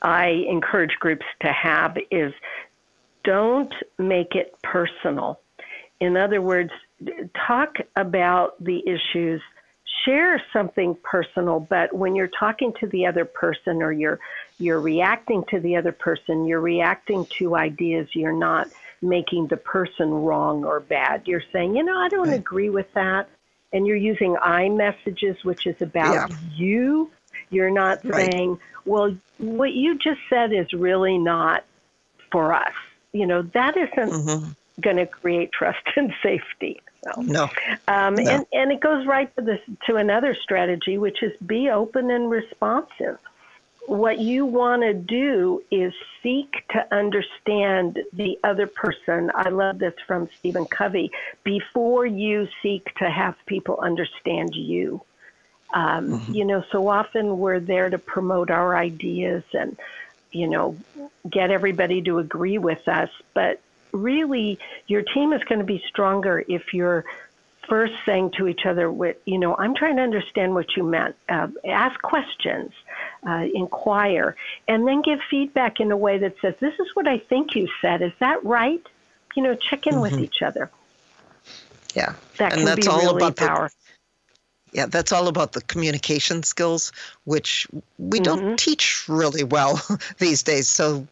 [0.02, 2.34] I encourage groups to have is
[3.24, 5.40] don't make it personal.
[6.00, 6.72] In other words,
[7.48, 9.42] talk about the issues,
[10.04, 14.20] share something personal, but when you're talking to the other person or you're
[14.58, 18.68] you're reacting to the other person, you're reacting to ideas, you're not
[19.02, 21.28] making the person wrong or bad.
[21.28, 23.30] You're saying, you know, I don't agree with that
[23.74, 26.38] and you're using I messages, which is about yeah.
[26.56, 27.12] you.
[27.50, 28.32] You're not right.
[28.32, 31.64] saying, well, what you just said is really not
[32.32, 32.74] for us.
[33.14, 34.52] You know, that isn't mm-hmm.
[34.82, 36.82] going to create trust and safety.
[37.04, 37.44] So, no.
[37.88, 38.30] Um, no.
[38.30, 42.30] And, and it goes right to, this, to another strategy, which is be open and
[42.30, 43.18] responsive
[43.88, 49.32] what you want to do is seek to understand the other person.
[49.34, 51.10] I love this from Stephen Covey.
[51.46, 55.02] Before you seek to have people understand you.
[55.74, 56.34] Um, mm-hmm.
[56.34, 59.78] You know, so often we're there to promote our ideas and,
[60.32, 60.78] you know,
[61.30, 63.10] get everybody to agree with us.
[63.34, 63.62] But
[63.94, 67.06] really, your team is going to be stronger if you're
[67.68, 68.92] first saying to each other,
[69.26, 71.16] you know, I'm trying to understand what you meant.
[71.30, 72.72] Uh, ask questions,
[73.28, 74.36] uh, inquire,
[74.68, 77.68] and then give feedback in a way that says, this is what I think you
[77.82, 78.02] said.
[78.02, 78.86] Is that right?
[79.36, 80.02] You know, check in mm-hmm.
[80.02, 80.70] with each other.
[81.94, 82.14] Yeah.
[82.38, 83.78] That and can that's be all really about powerful.
[84.72, 86.92] The, yeah, that's all about the communication skills,
[87.24, 88.24] which we mm-hmm.
[88.24, 89.82] don't teach really well
[90.20, 90.68] these days.
[90.68, 91.08] So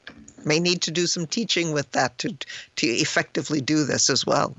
[0.46, 2.38] may need to do some teaching with that to
[2.76, 4.56] to effectively do this as well.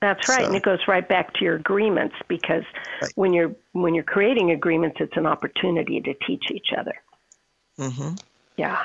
[0.00, 2.64] That's right, so, and it goes right back to your agreements because
[3.00, 3.12] right.
[3.14, 6.94] when you're when you're creating agreements, it's an opportunity to teach each other.
[7.78, 8.14] Mm-hmm.
[8.56, 8.84] Yeah,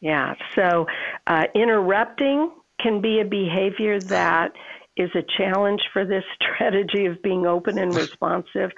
[0.00, 0.34] yeah.
[0.54, 0.86] So
[1.26, 4.52] uh, interrupting can be a behavior that
[4.96, 8.70] is a challenge for this strategy of being open and responsive.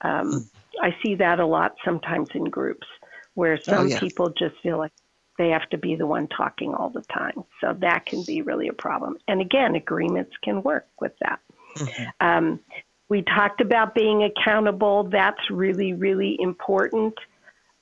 [0.00, 0.48] Um.
[0.80, 2.86] I see that a lot sometimes in groups
[3.34, 4.00] where oh, some oh, yeah.
[4.00, 4.92] people just feel like
[5.38, 7.44] they have to be the one talking all the time.
[7.60, 9.16] So that can be really a problem.
[9.26, 11.40] And again, agreements can work with that.
[11.76, 12.04] Mm-hmm.
[12.20, 12.60] Um,
[13.08, 15.04] we talked about being accountable.
[15.04, 17.14] That's really, really important.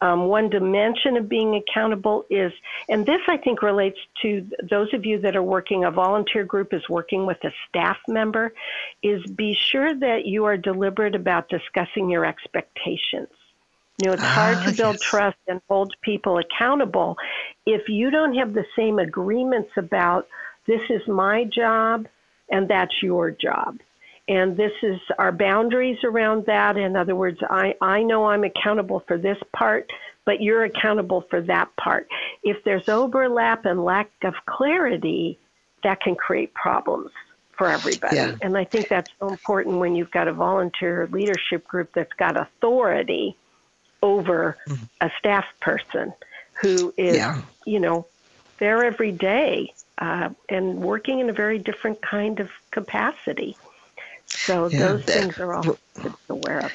[0.02, 2.52] Um, one dimension of being accountable is,
[2.88, 6.74] and this I think relates to those of you that are working, a volunteer group
[6.74, 8.52] is working with a staff member,
[9.02, 13.28] is be sure that you are deliberate about discussing your expectations.
[13.99, 15.03] You know, it's hard to ah, build yes.
[15.03, 17.16] trust and hold people accountable
[17.64, 20.28] if you don't have the same agreements about
[20.66, 22.07] this is my job
[22.51, 23.78] and that's your job.
[24.28, 26.76] And this is our boundaries around that.
[26.76, 29.90] In other words, I, I know I'm accountable for this part,
[30.24, 32.09] but you're accountable for that part.
[32.42, 35.38] If there's overlap and lack of clarity,
[35.84, 37.12] that can create problems
[37.57, 38.16] for everybody.
[38.16, 38.34] Yeah.
[38.42, 42.38] And I think that's so important when you've got a volunteer leadership group that's got
[42.38, 43.36] authority
[44.07, 44.84] over mm-hmm.
[45.00, 46.12] a staff person
[46.54, 47.42] who is, yeah.
[47.66, 48.07] you know,
[48.59, 53.57] there every day uh, and working in a very different kind of capacity.
[54.26, 55.78] So yeah, those things are all
[56.28, 56.72] aware of.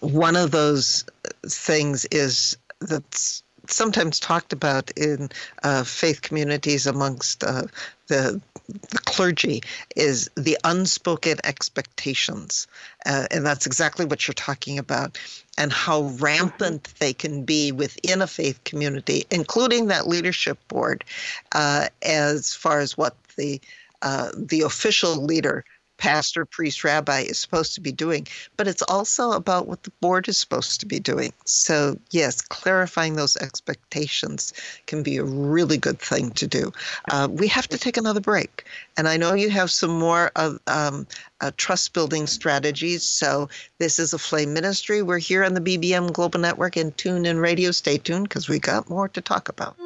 [0.00, 1.04] One of those
[1.46, 5.30] things is that's sometimes talked about in
[5.62, 7.64] uh, faith communities amongst uh,
[8.08, 9.62] the the clergy
[9.94, 12.66] is the unspoken expectations.
[13.04, 15.18] Uh, and that's exactly what you're talking about,
[15.56, 21.04] and how rampant they can be within a faith community, including that leadership board,
[21.52, 23.60] uh, as far as what the
[24.02, 25.64] uh, the official leader
[25.98, 28.26] pastor, priest, rabbi is supposed to be doing,
[28.56, 31.32] but it's also about what the board is supposed to be doing.
[31.44, 34.52] So, yes, clarifying those expectations
[34.86, 36.72] can be a really good thing to do.
[37.10, 38.64] Uh, we have to take another break.
[38.96, 41.06] And I know you have some more of um,
[41.40, 43.02] uh, trust building strategies.
[43.02, 45.02] So, this is a flame ministry.
[45.02, 47.70] We're here on the BBM Global Network and Tune in Radio.
[47.70, 49.76] Stay tuned because we got more to talk about.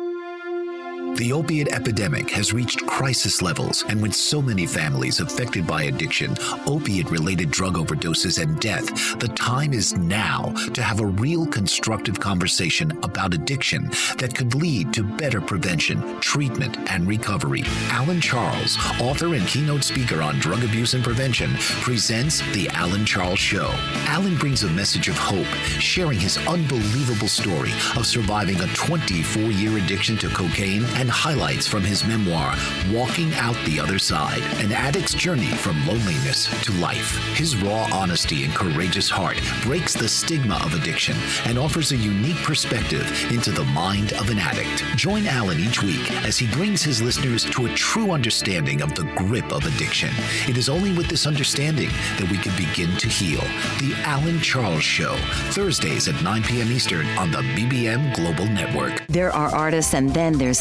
[1.17, 6.37] The opiate epidemic has reached crisis levels, and with so many families affected by addiction,
[6.67, 12.19] opiate related drug overdoses, and death, the time is now to have a real constructive
[12.19, 17.65] conversation about addiction that could lead to better prevention, treatment, and recovery.
[17.89, 21.51] Alan Charles, author and keynote speaker on drug abuse and prevention,
[21.83, 23.71] presents The Alan Charles Show.
[24.07, 25.47] Alan brings a message of hope,
[25.81, 31.83] sharing his unbelievable story of surviving a 24 year addiction to cocaine and highlights from
[31.83, 32.55] his memoir,
[32.93, 37.17] Walking Out the Other Side An Addict's Journey from Loneliness to Life.
[37.35, 42.37] His raw honesty and courageous heart breaks the stigma of addiction and offers a unique
[42.43, 44.85] perspective into the mind of an addict.
[44.95, 49.11] Join Alan each week as he brings his listeners to a true understanding of the
[49.17, 50.11] grip of addiction.
[50.49, 51.89] It is only with this understanding
[52.19, 53.41] that we can begin to heal.
[53.79, 55.17] The Alan Charles Show,
[55.53, 56.71] Thursdays at 9 p.m.
[56.71, 59.07] Eastern on the BBM Global Network.
[59.07, 60.61] There are artists, and then there's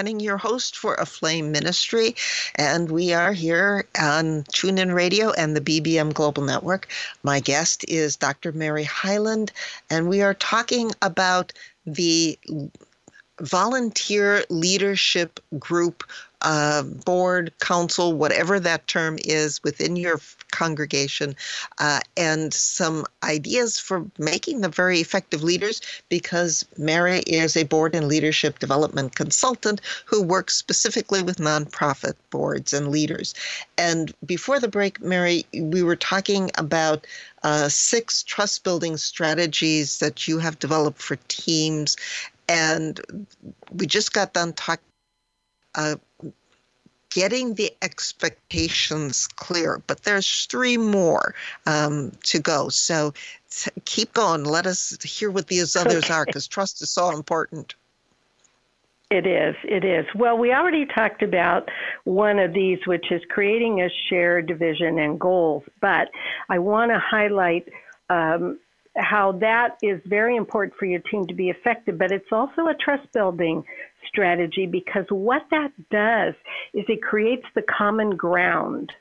[0.01, 2.15] Your host for A Flame Ministry,
[2.55, 6.87] and we are here on TuneIn Radio and the BBM Global Network.
[7.21, 8.51] My guest is Dr.
[8.51, 9.51] Mary Hiland,
[9.91, 11.53] and we are talking about
[11.85, 12.39] the
[13.39, 16.03] volunteer leadership group
[16.41, 20.19] uh, board, council, whatever that term is within your
[20.61, 21.35] congregation,
[21.79, 27.95] uh, and some ideas for making them very effective leaders because Mary is a board
[27.95, 33.33] and leadership development consultant who works specifically with nonprofit boards and leaders.
[33.77, 37.07] And before the break, Mary, we were talking about
[37.43, 41.97] uh, six trust building strategies that you have developed for teams.
[42.47, 42.99] And
[43.71, 44.85] we just got done talking.
[45.73, 45.95] Uh,
[47.11, 49.81] getting the expectations clear.
[49.85, 51.35] But there's three more
[51.67, 52.69] um, to go.
[52.69, 53.13] So
[53.51, 54.43] t- keep going.
[54.43, 56.13] Let us hear what these others Okay.
[56.13, 57.75] are because trust is so important.
[59.11, 59.55] It is.
[59.65, 60.05] It is.
[60.15, 61.67] Well, we already talked about
[62.05, 65.63] one of these, which is creating a shared vision and goals.
[65.81, 66.09] But
[66.47, 67.67] I want to highlight
[68.09, 68.57] um,
[68.95, 71.97] how that is very important for your team to be effective.
[71.97, 73.65] But it's also a trust building
[74.11, 76.33] strategy because what that does
[76.73, 78.91] is it creates the common ground.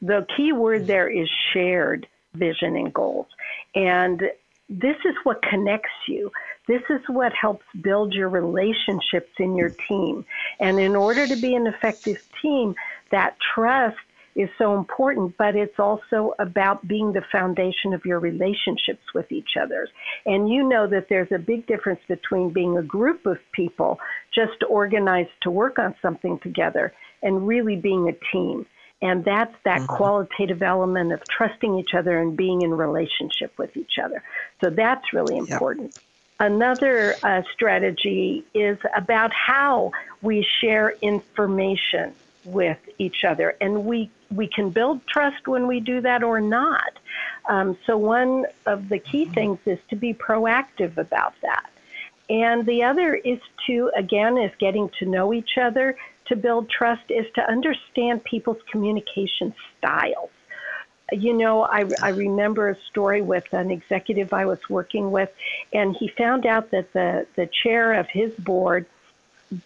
[0.00, 0.86] The key word mm-hmm.
[0.86, 3.26] there is shared vision and goals.
[3.74, 4.22] And
[4.68, 6.30] this is what connects you.
[6.66, 10.24] This is what helps build your relationships in your team.
[10.58, 12.74] And in order to be an effective team,
[13.10, 13.96] that trust
[14.36, 19.56] is so important, but it's also about being the foundation of your relationships with each
[19.60, 19.88] other.
[20.26, 23.98] And you know that there's a big difference between being a group of people
[24.34, 28.66] just organized to work on something together and really being a team.
[29.00, 33.98] And that's that qualitative element of trusting each other and being in relationship with each
[34.02, 34.22] other.
[34.62, 35.98] So that's really important.
[36.38, 42.14] Another uh, strategy is about how we share information
[42.46, 46.98] with each other, and we we can build trust when we do that or not.
[47.48, 51.70] Um, so one of the key things is to be proactive about that,
[52.28, 57.10] and the other is to again is getting to know each other, to build trust
[57.10, 60.30] is to understand people's communication styles.
[61.12, 65.30] You know, I, I remember a story with an executive I was working with,
[65.72, 68.86] and he found out that the, the chair of his board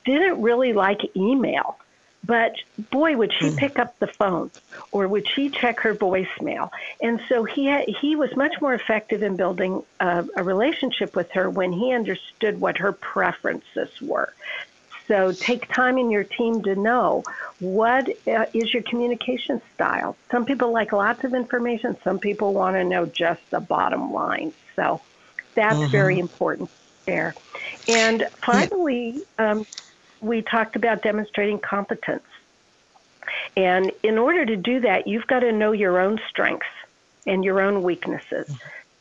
[0.04, 1.78] didn't really like email.
[2.24, 2.52] But
[2.90, 4.50] boy, would she pick up the phone,
[4.92, 6.68] or would she check her voicemail?
[7.00, 11.28] And so he had, he was much more effective in building a, a relationship with
[11.32, 14.34] her when he understood what her preferences were.
[15.08, 17.24] So take time in your team to know
[17.58, 20.16] what uh, is your communication style.
[20.30, 21.96] Some people like lots of information.
[22.04, 24.52] Some people want to know just the bottom line.
[24.76, 25.02] So
[25.56, 25.90] that's Mm-hmm.
[25.90, 26.70] very important
[27.06, 27.34] there.
[27.88, 29.66] And finally, um,
[30.20, 32.24] we talked about demonstrating competence.
[33.56, 36.66] And in order to do that, you've got to know your own strengths
[37.26, 38.50] and your own weaknesses.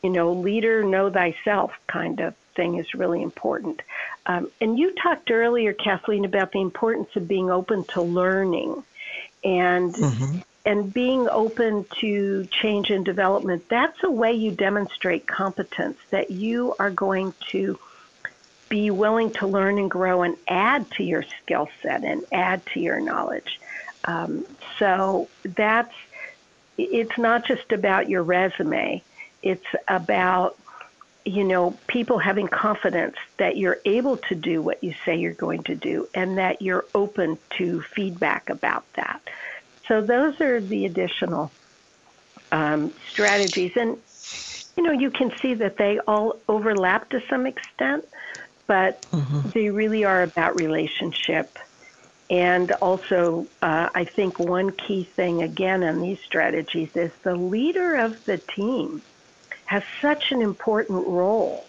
[0.02, 3.82] You know, leader, know thyself kind of thing is really important.
[4.26, 8.82] Um, and you talked earlier, Kathleen, about the importance of being open to learning
[9.42, 9.96] and
[10.66, 13.68] and being open to change and development.
[13.68, 17.78] That's a way you demonstrate competence that you are going to
[18.70, 22.80] be willing to learn and grow and add to your skill set and add to
[22.80, 23.60] your knowledge.
[24.04, 24.46] Um,
[24.78, 25.92] so that's
[26.78, 29.04] it's not just about your resume.
[29.42, 30.56] It's about
[31.26, 35.62] you know people having confidence that you're able to do what you say you're going
[35.64, 39.20] to do and that you're open to feedback about that.
[39.88, 41.52] So those are the additional
[42.52, 43.98] um, strategies, and
[44.76, 48.04] you know you can see that they all overlap to some extent,
[48.70, 49.04] but
[49.52, 51.58] they really are about relationship.
[52.30, 57.96] And also, uh, I think one key thing again on these strategies is the leader
[57.96, 59.02] of the team
[59.64, 61.66] has such an important role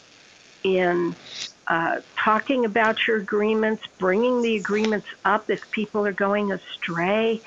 [0.64, 1.16] in
[1.68, 7.42] uh, talking about your agreements, bringing the agreements up if people are going astray.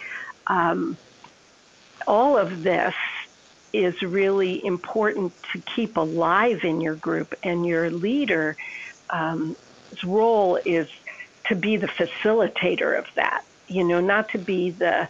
[0.48, 0.96] Um,
[2.08, 2.94] all of this
[3.72, 8.56] is really important to keep alive in your group, and your leader's
[9.14, 9.56] um,
[10.04, 10.86] role is
[11.46, 13.42] to be the facilitator of that.
[13.68, 15.08] You know, not to be the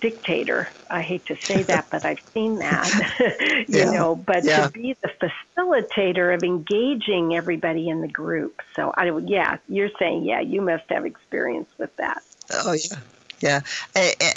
[0.00, 0.68] dictator.
[0.90, 2.90] I hate to say that, but I've seen that.
[3.68, 3.90] you Yeah.
[3.90, 4.66] know, but Yeah.
[4.66, 8.60] to be the facilitator of engaging everybody in the group.
[8.76, 12.22] So I would, yeah, you're saying, yeah, you must have experience with that.
[12.52, 13.00] Oh yeah,
[13.40, 13.60] yeah,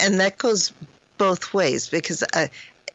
[0.00, 0.72] and that goes
[1.18, 2.48] both ways because uh,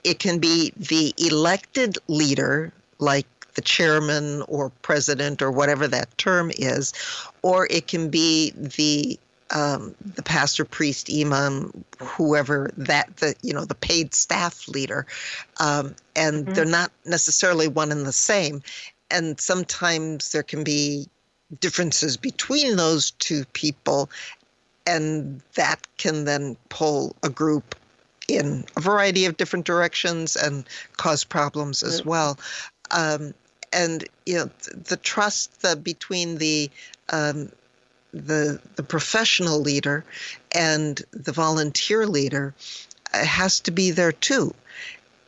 [0.04, 6.52] it can be the elected leader, like the chairman or president or whatever that term
[6.56, 6.94] is,
[7.42, 9.20] or it can be the
[9.52, 15.06] um, the pastor, priest, imam, whoever that the you know the paid staff leader,
[15.60, 18.62] um, and they're not necessarily one and the same,
[19.12, 21.08] and sometimes there can be
[21.60, 24.10] differences between those two people
[24.86, 27.76] and that can then pull a group
[28.28, 30.66] in a variety of different directions and
[30.98, 32.40] cause problems as well.
[32.92, 33.34] Um,
[33.74, 36.70] and you know, the trust the, between the
[37.10, 37.50] um,
[38.14, 40.06] the the professional leader
[40.54, 42.54] and the volunteer leader
[43.14, 44.54] uh, has to be there too.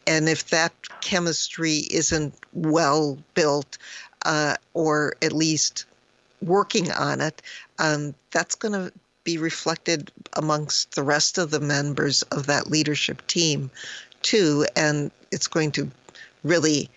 [0.07, 0.71] And if that
[1.01, 3.77] chemistry isn't well built,
[4.23, 5.85] uh, or at least
[6.41, 7.41] working on it,
[7.79, 8.93] um, that's going to
[9.23, 13.71] be reflected amongst the rest of the members of that leadership team,
[14.21, 14.67] too.
[14.75, 15.89] And it's going to
[16.43, 16.91] really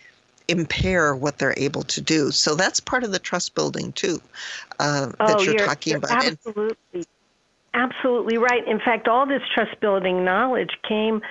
[0.49, 2.31] impair what they're able to do.
[2.31, 4.19] So that's part of the trust building, too,
[4.79, 6.25] uh, that oh, you're, you're, talking you're about.
[6.25, 7.05] And- Absolutely,
[7.73, 8.67] absolutely right.
[8.67, 11.21] In fact, all this trust building knowledge came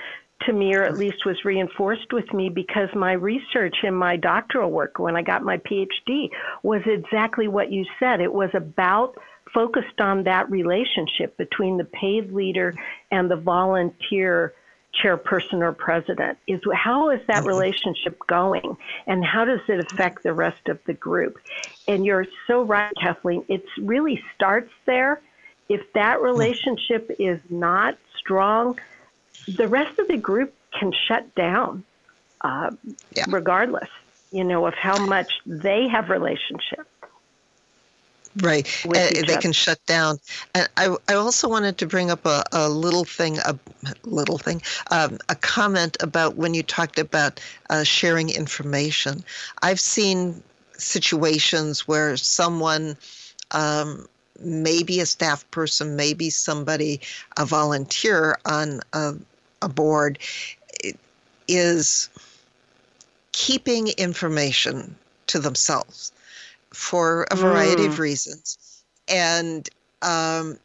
[0.46, 4.70] to me, or at least was reinforced with me, because my research in my doctoral
[4.70, 6.30] work when I got my PhD
[6.62, 8.20] was exactly what you said.
[8.20, 9.16] It was about
[9.52, 12.74] focused on that relationship between the paid leader
[13.10, 14.54] and the volunteer
[15.02, 18.76] chairperson or president is how is that relationship going
[19.06, 21.36] and how does it affect the rest of the group?
[21.86, 25.20] And you're so right kathleen it really starts there.
[25.68, 28.76] If that relationship is not strong
[29.46, 31.84] the rest of the group can shut down
[32.42, 32.70] uh,
[33.14, 33.24] Yeah.
[33.28, 33.88] regardless
[34.30, 36.86] you know of how much they have relationship
[38.42, 38.66] Right.
[38.86, 39.40] Uh, they other.
[39.40, 40.18] can shut down.
[40.54, 43.58] And I, I also wanted to bring up a, a little thing, a
[44.04, 49.24] little thing, um, a comment about when you talked about uh, sharing information.
[49.62, 50.42] I've seen
[50.74, 52.96] situations where someone,
[53.50, 54.06] um,
[54.40, 57.00] maybe a staff person, maybe somebody,
[57.36, 59.14] a volunteer on a,
[59.62, 60.18] a board,
[61.48, 62.08] is
[63.32, 64.94] keeping information
[65.26, 66.12] to themselves
[66.72, 68.82] for a variety of reasons.
[69.08, 69.68] And
[70.02, 70.58] um,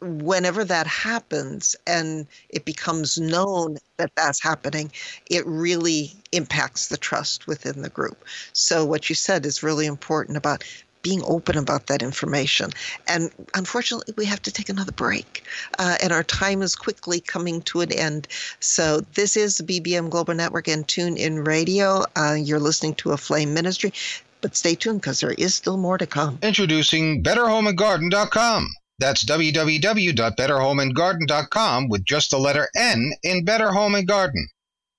[0.00, 4.92] whenever that happens and it becomes known that that's happening,
[5.28, 8.24] it really impacts the trust within the group.
[8.52, 10.64] So, what you said is really important about
[11.00, 12.70] being open about that information.
[13.06, 15.44] And unfortunately, we have to take another break,
[15.78, 18.28] uh, and our time is quickly coming to an end.
[18.60, 22.04] So, this is the BBM Global Network and Tune In Radio.
[22.16, 23.92] Uh, you're listening to a Flame Ministry.
[24.40, 26.38] But stay tuned because there is still more to come.
[26.42, 28.68] Introducing BetterHomeAndGarden.com.
[28.98, 34.48] That's www.betterhomeandgarden.com with just the letter N in Better Home and Garden.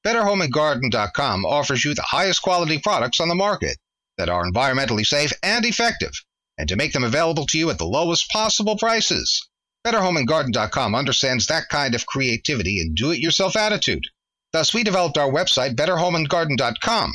[0.05, 3.77] BetterHomeandGarden.com offers you the highest quality products on the market
[4.17, 6.13] that are environmentally safe and effective,
[6.57, 9.49] and to make them available to you at the lowest possible prices.
[9.85, 14.03] BetterHomeandGarden.com understands that kind of creativity and do it yourself attitude.
[14.51, 17.13] Thus, we developed our website, BetterHomeandGarden.com.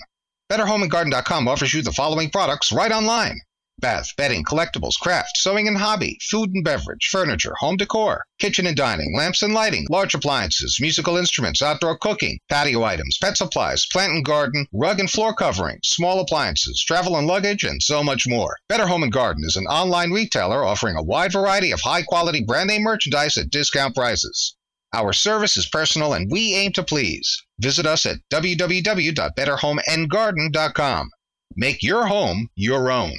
[0.54, 3.40] BetterHomeandGarden.com offers you the following products right online
[3.80, 8.76] bath, bedding, collectibles, craft, sewing and hobby, food and beverage, furniture, home decor, kitchen and
[8.76, 14.12] dining, lamps and lighting, large appliances, musical instruments, outdoor cooking, patio items, pet supplies, plant
[14.12, 18.56] and garden, rug and floor covering, small appliances, travel and luggage, and so much more.
[18.68, 22.44] Better Home and Garden is an online retailer offering a wide variety of high quality
[22.44, 24.54] brand name merchandise at discount prices.
[24.94, 27.44] Our service is personal and we aim to please.
[27.58, 31.10] Visit us at www.betterhomeandgarden.com.
[31.56, 33.18] Make your home your own.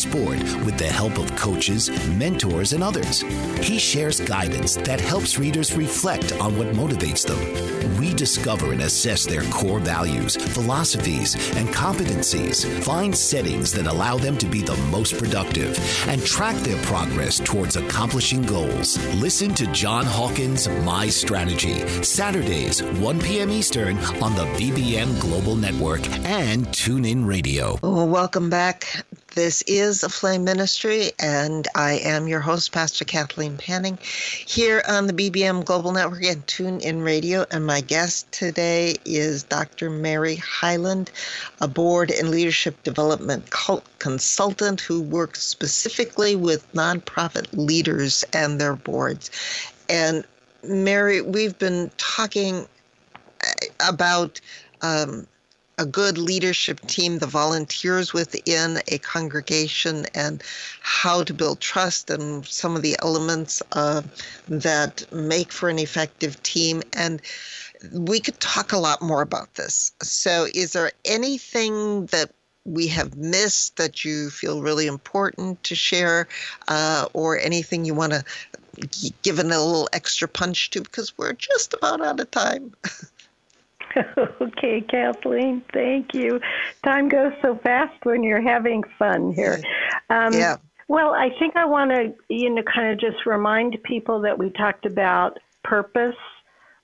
[0.00, 3.20] sport with the help of coaches, mentors, and others.
[3.60, 7.40] He shares guidance that helps readers reflect on what motivates them,
[8.00, 14.46] rediscover and assess their core values, philosophies, and competencies, find settings that allow them to
[14.46, 15.78] be the most productive,
[16.08, 18.98] and track their progress towards accomplishing goals.
[19.16, 23.50] Listen to John Hawkins' My Strategy, Saturdays, 1 p.m.
[23.50, 27.78] Eastern on the BBM Global Network and TuneIn Radio.
[27.82, 29.04] Well, welcome back.
[29.36, 35.06] This is a Flame Ministry, and I am your host, Pastor Kathleen Panning, here on
[35.06, 37.46] the BBM Global Network and Tune In Radio.
[37.52, 39.88] And my guest today is Dr.
[39.88, 41.12] Mary Hiland,
[41.60, 43.48] a board and leadership development
[44.00, 49.30] consultant who works specifically with nonprofit leaders and their boards.
[49.88, 50.24] And
[50.64, 52.66] Mary, we've been talking
[53.78, 54.40] about
[54.82, 55.28] um,
[55.80, 60.42] a good leadership team, the volunteers within a congregation, and
[60.82, 64.02] how to build trust and some of the elements uh,
[64.46, 66.82] that make for an effective team.
[66.92, 67.22] And
[67.92, 69.92] we could talk a lot more about this.
[70.02, 72.30] So, is there anything that
[72.66, 76.28] we have missed that you feel really important to share,
[76.68, 78.22] uh, or anything you want to
[79.22, 80.82] give a little extra punch to?
[80.82, 82.74] Because we're just about out of time.
[84.40, 86.40] okay, Kathleen, thank you.
[86.84, 89.60] Time goes so fast when you're having fun here.
[90.08, 90.56] Um, yeah.
[90.88, 94.50] Well, I think I want to, you know, kind of just remind people that we
[94.50, 96.16] talked about purpose,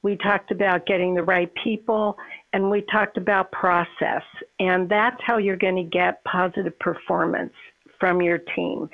[0.03, 2.17] we talked about getting the right people,
[2.53, 4.23] and we talked about process.
[4.61, 7.53] And that's how you're going to get positive performance
[7.99, 8.89] from your team.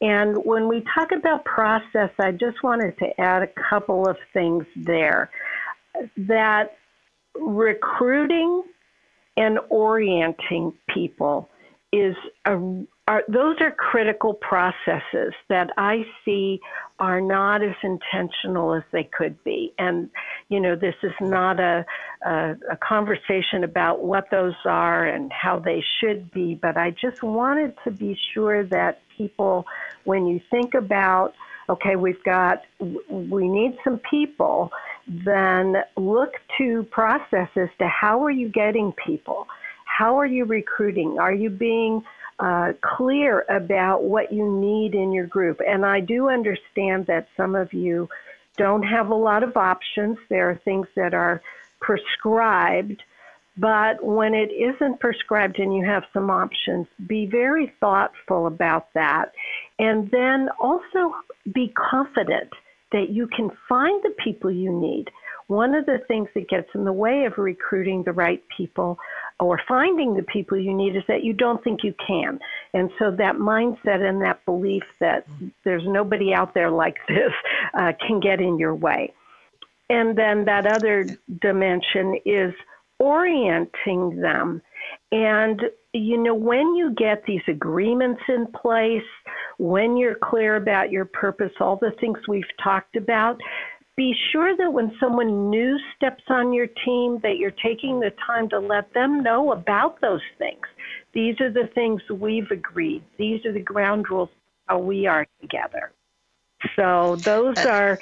[0.00, 4.64] And when we talk about process, I just wanted to add a couple of things
[4.76, 5.30] there.
[6.16, 6.76] That
[7.34, 8.62] recruiting
[9.36, 11.48] and orienting people
[11.92, 16.60] is a, are, those are critical processes that I see
[16.98, 19.72] are not as intentional as they could be.
[19.78, 20.08] And,
[20.48, 21.84] you know, this is not a,
[22.24, 27.22] a, a conversation about what those are and how they should be, but I just
[27.22, 29.66] wanted to be sure that people,
[30.04, 31.34] when you think about,
[31.68, 34.70] okay, we've got, we need some people
[35.06, 39.46] then look to processes to how are you getting people?
[39.84, 41.18] How are you recruiting?
[41.18, 42.02] Are you being
[42.38, 45.60] uh, clear about what you need in your group?
[45.66, 48.08] And I do understand that some of you
[48.56, 50.18] don't have a lot of options.
[50.28, 51.42] There are things that are
[51.80, 53.02] prescribed.
[53.56, 59.32] But when it isn't prescribed and you have some options, be very thoughtful about that.
[59.78, 61.14] And then also
[61.52, 62.50] be confident
[62.92, 65.10] that you can find the people you need.
[65.46, 68.98] One of the things that gets in the way of recruiting the right people
[69.40, 72.38] or finding the people you need is that you don't think you can.
[72.72, 75.26] And so that mindset and that belief that
[75.64, 77.32] there's nobody out there like this
[77.74, 79.12] uh, can get in your way.
[79.90, 82.54] And then that other dimension is
[82.98, 84.62] orienting them.
[85.12, 85.60] And,
[85.94, 89.02] you know, when you get these agreements in place,
[89.58, 93.38] when you're clear about your purpose, all the things we've talked about,
[93.96, 98.48] be sure that when someone new steps on your team that you're taking the time
[98.48, 100.66] to let them know about those things.
[101.12, 103.04] These are the things we've agreed.
[103.16, 104.30] These are the ground rules
[104.66, 105.92] how we are together.
[106.74, 108.00] So those are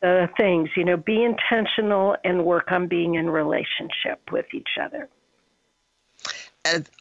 [0.00, 5.08] the things you know be intentional and work on being in relationship with each other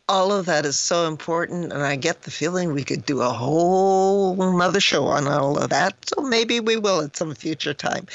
[0.10, 3.30] all of that is so important and i get the feeling we could do a
[3.30, 8.06] whole another show on all of that so maybe we will at some future time.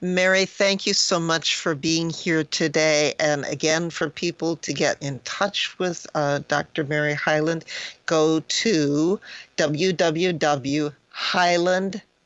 [0.00, 5.02] Mary thank you so much for being here today and again for people to get
[5.02, 7.64] in touch with uh, dr mary Hiland,
[8.06, 9.18] go to
[9.56, 10.92] www.hiland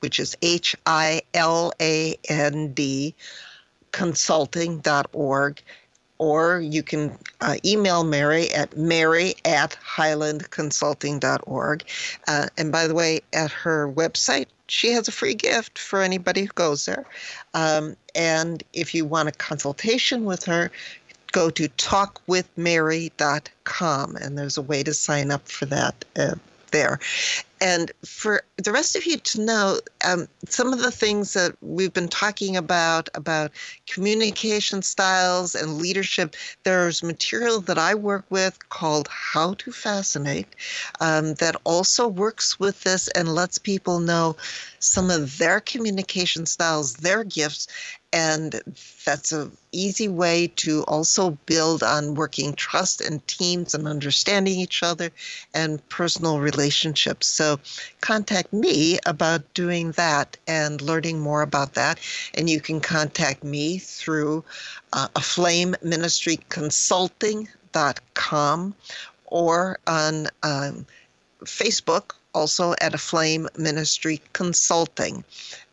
[0.01, 1.25] which is h-i-l-a-n-d
[3.93, 5.63] consulting.org
[6.23, 11.85] or you can uh, email Mary at mary at hilandconsulting.org.
[12.29, 16.43] Uh, and by the way, at her website, she has a free gift for anybody
[16.43, 17.05] who goes there.
[17.55, 20.71] Um, and if you want a consultation with her,
[21.33, 26.37] go to talkwithmary.com and there's a way to sign up for that uh,
[26.73, 26.99] there.
[27.61, 31.93] And for the rest of you to know, um, some of the things that we've
[31.93, 33.53] been talking about, about
[33.87, 40.49] communication styles and leadership, there's material that I work with called How to Fascinate
[41.01, 44.37] um, that also works with this and lets people know
[44.81, 47.69] some of their communication styles, their gifts,
[48.13, 48.61] and
[49.05, 54.83] that's an easy way to also build on working trust and teams and understanding each
[54.83, 55.11] other
[55.55, 57.27] and personal relationships.
[57.27, 57.59] So
[58.01, 61.99] contact me about doing that and learning more about that.
[62.35, 64.45] And you can contact me through
[64.93, 65.21] uh, a
[69.27, 70.85] or on um,
[71.45, 75.25] facebook also at a flame ministry consulting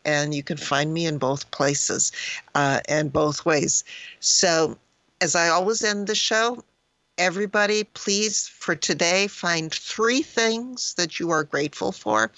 [0.04, 2.12] and you can find me in both places
[2.54, 3.84] uh, and both ways.
[4.20, 4.76] So,
[5.20, 6.62] as I always end the show,
[7.18, 12.30] everybody, please, for today, find three things that you are grateful for,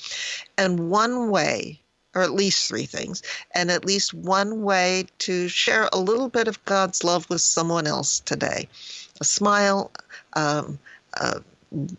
[0.58, 1.80] and one way,
[2.14, 3.22] or at least three things,
[3.54, 7.86] and at least one way to share a little bit of God's love with someone
[7.86, 8.68] else today.
[9.20, 9.92] A smile,
[10.32, 10.78] um,
[11.14, 11.40] uh,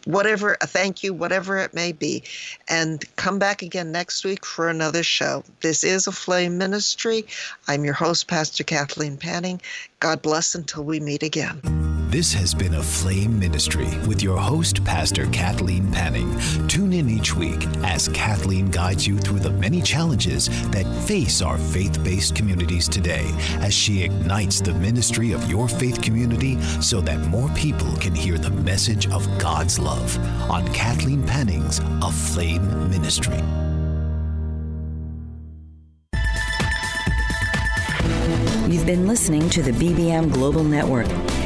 [0.06, 2.24] whatever, a thank you, whatever it may be.
[2.70, 5.44] And come back again next week for another show.
[5.62, 7.26] This is a Flame Ministry.
[7.68, 9.62] I'm your host, Pastor Kathleen Panning.
[10.00, 11.83] God bless until we meet again.
[12.14, 16.38] This has been a Flame Ministry with your host, Pastor Kathleen Panning.
[16.68, 21.58] Tune in each week as Kathleen guides you through the many challenges that face our
[21.58, 23.26] faith based communities today
[23.62, 28.38] as she ignites the ministry of your faith community so that more people can hear
[28.38, 30.16] the message of God's love
[30.52, 33.42] on Kathleen Panning's A Flame Ministry.
[38.72, 41.08] You've been listening to the BBM Global Network.